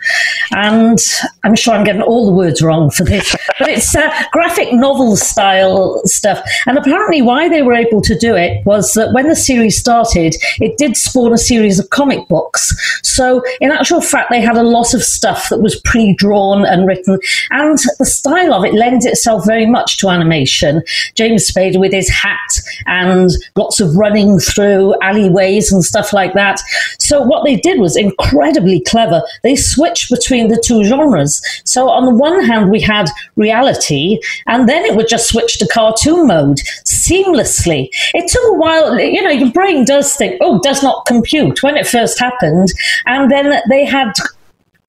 [0.51, 0.99] And
[1.43, 5.15] I'm sure I'm getting all the words wrong for this, but it's uh, graphic novel
[5.15, 6.39] style stuff.
[6.66, 10.36] And apparently, why they were able to do it was that when the series started,
[10.59, 12.74] it did spawn a series of comic books.
[13.03, 16.88] So, in actual fact, they had a lot of stuff that was pre drawn and
[16.88, 17.20] written,
[17.51, 20.82] and the style of it lends itself very much to animation.
[21.16, 22.39] James Spader with his hat
[22.86, 26.59] and lots of running through alleyways and stuff like that.
[26.99, 29.22] So, what they did was incredibly clever.
[29.43, 31.41] They switched between the two genres.
[31.66, 35.68] So, on the one hand, we had reality, and then it would just switch to
[35.68, 37.89] cartoon mode seamlessly.
[38.14, 41.76] It took a while, you know, your brain does think, oh, does not compute when
[41.76, 42.70] it first happened.
[43.06, 44.14] And then they had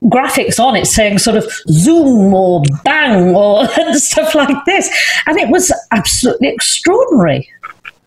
[0.04, 4.90] graphics on it saying sort of zoom or bang or stuff like this.
[5.26, 7.48] And it was absolutely extraordinary.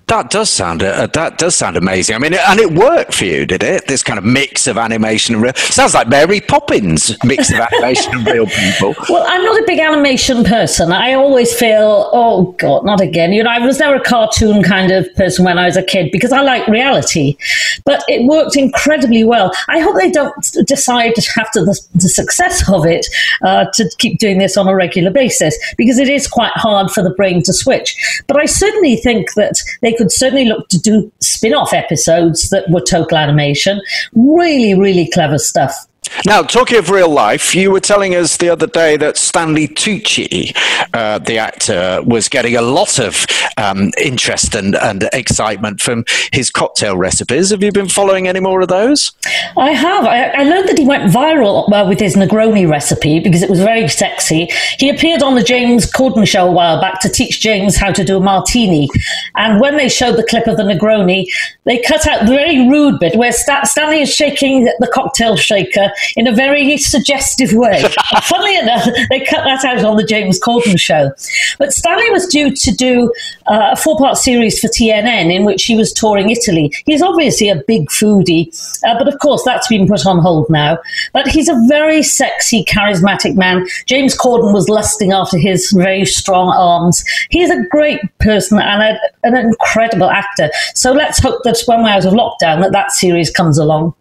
[0.07, 2.15] That does sound uh, that does sound amazing.
[2.15, 3.87] I mean, and it worked for you, did it?
[3.87, 8.15] This kind of mix of animation and real sounds like Mary Poppins mix of animation
[8.15, 8.95] and real people.
[9.09, 10.91] Well, I'm not a big animation person.
[10.91, 13.31] I always feel, oh God, not again.
[13.31, 16.11] You know, I was never a cartoon kind of person when I was a kid
[16.11, 17.37] because I like reality.
[17.85, 19.51] But it worked incredibly well.
[19.69, 20.35] I hope they don't
[20.65, 23.05] decide after the, the success of it
[23.43, 27.01] uh, to keep doing this on a regular basis because it is quite hard for
[27.01, 28.21] the brain to switch.
[28.27, 32.69] But I certainly think that they could certainly look to do spin off episodes that
[32.69, 33.81] were total animation.
[34.13, 35.86] Really, really clever stuff.
[36.25, 40.55] Now, talking of real life, you were telling us the other day that Stanley Tucci,
[40.93, 43.25] uh, the actor, was getting a lot of
[43.57, 47.49] um, interest and, and excitement from his cocktail recipes.
[47.51, 49.11] Have you been following any more of those?
[49.57, 50.05] I have.
[50.05, 53.59] I, I learned that he went viral uh, with his Negroni recipe because it was
[53.59, 54.49] very sexy.
[54.79, 58.03] He appeared on the James Corden show a while back to teach James how to
[58.03, 58.89] do a martini.
[59.35, 61.27] And when they showed the clip of the Negroni,
[61.63, 65.91] they cut out the very rude bit where Sta- Stanley is shaking the cocktail shaker
[66.15, 67.83] in a very suggestive way.
[68.23, 71.11] Funnily enough, they cut that out on the James Corden show.
[71.57, 73.11] But Stanley was due to do
[73.47, 76.73] uh, a four part series for CNN in which he was touring Italy.
[76.85, 78.47] He's obviously a big foodie,
[78.85, 80.79] uh, but of course that's been put on hold now.
[81.13, 83.65] But he's a very sexy, charismatic man.
[83.85, 87.03] James Corden was lusting after his very strong arms.
[87.29, 90.49] He's a great person and a, an incredible actor.
[90.75, 93.93] So let's hope that when we're out of lockdown, that that series comes along.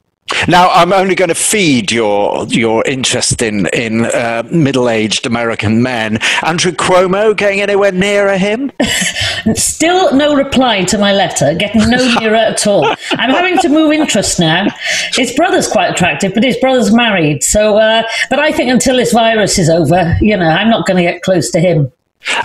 [0.49, 5.83] Now, I'm only going to feed your your interest in in uh, middle aged American
[5.83, 6.18] men.
[6.43, 8.72] Andrew Cuomo getting anywhere nearer him?
[9.55, 12.87] Still no reply to my letter, getting no nearer at all.
[13.12, 14.66] I'm having to move interest now.
[15.12, 17.43] His brother's quite attractive, but his brother's married.
[17.45, 20.97] So, uh, but I think until this virus is over, you know, I'm not going
[20.97, 21.93] to get close to him.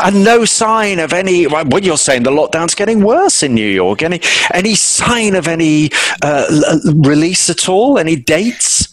[0.03, 1.45] And no sign of any.
[1.45, 4.01] What you're saying, the lockdown's getting worse in New York.
[4.01, 4.21] Any
[4.53, 5.89] any sign of any
[6.21, 7.97] uh, release at all?
[7.97, 8.87] Any dates?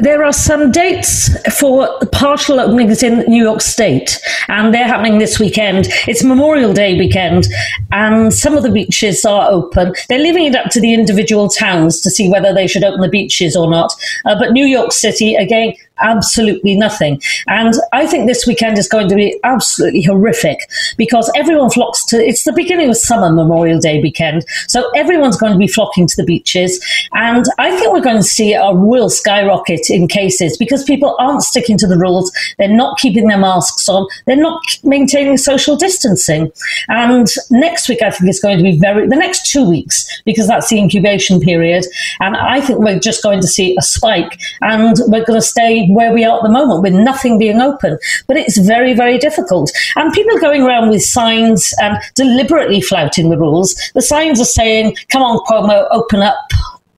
[0.00, 4.18] There are some dates for partial openings in New York State,
[4.48, 5.86] and they're happening this weekend.
[6.08, 7.46] It's Memorial Day weekend,
[7.92, 9.94] and some of the beaches are open.
[10.08, 13.08] They're leaving it up to the individual towns to see whether they should open the
[13.08, 13.92] beaches or not.
[14.24, 17.20] Uh, but New York City, again, absolutely nothing.
[17.46, 20.58] And I think this weekend is going to be absolutely horrific
[20.96, 24.44] because everyone flocks to it's the beginning of summer Memorial Day weekend.
[24.68, 26.84] So everyone's going to be flocking to the beaches.
[27.12, 31.42] And I think we're going to see a real skyrocket in cases because people aren't
[31.42, 32.32] sticking to the rules.
[32.58, 34.06] They're not keeping their masks on.
[34.26, 36.50] They're not maintaining social distancing.
[36.88, 40.48] And next week, I think it's going to be very, the next two weeks, because
[40.48, 41.84] that's the incubation period.
[42.20, 45.83] And I think we're just going to see a spike and we're going to stay
[45.90, 47.98] where we are at the moment with nothing being open.
[48.26, 49.72] But it's very, very difficult.
[49.96, 53.74] And people going around with signs and deliberately flouting the rules.
[53.94, 56.38] The signs are saying, come on, Cuomo, open up.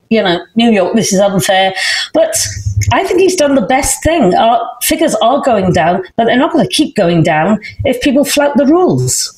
[0.09, 1.74] You know, New York, this is unfair.
[2.14, 2.37] But
[2.93, 4.34] I think he's done the best thing.
[4.34, 8.24] Our figures are going down, but they're not going to keep going down if people
[8.24, 9.32] flout the rules.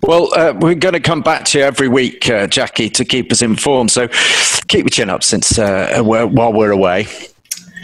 [0.00, 3.32] Well, uh, we're going to come back to you every week, uh, Jackie, to keep
[3.32, 3.90] us informed.
[3.90, 4.08] So
[4.68, 7.06] keep your chin up since uh, we're, while we're away.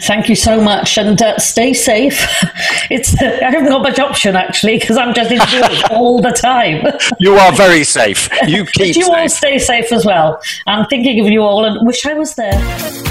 [0.01, 2.25] Thank you so much, and uh, stay safe.
[2.89, 6.85] It's uh, I haven't got much option actually because I'm just indoors all the time.
[7.19, 8.27] You are very safe.
[8.47, 8.95] You keep.
[8.97, 9.09] you safe.
[9.09, 10.41] all stay safe as well.
[10.67, 13.10] I'm thinking of you all, and wish I was there.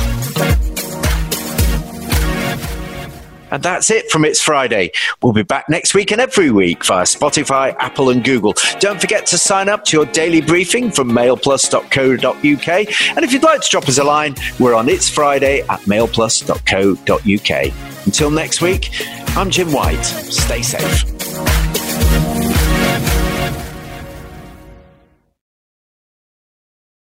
[3.50, 4.92] And that's it from It's Friday.
[5.22, 8.54] We'll be back next week and every week via Spotify, Apple, and Google.
[8.78, 13.16] Don't forget to sign up to your daily briefing from mailplus.co.uk.
[13.16, 18.06] And if you'd like to drop us a line, we're on It's Friday at mailplus.co.uk.
[18.06, 18.90] Until next week,
[19.36, 20.02] I'm Jim White.
[20.02, 21.89] Stay safe.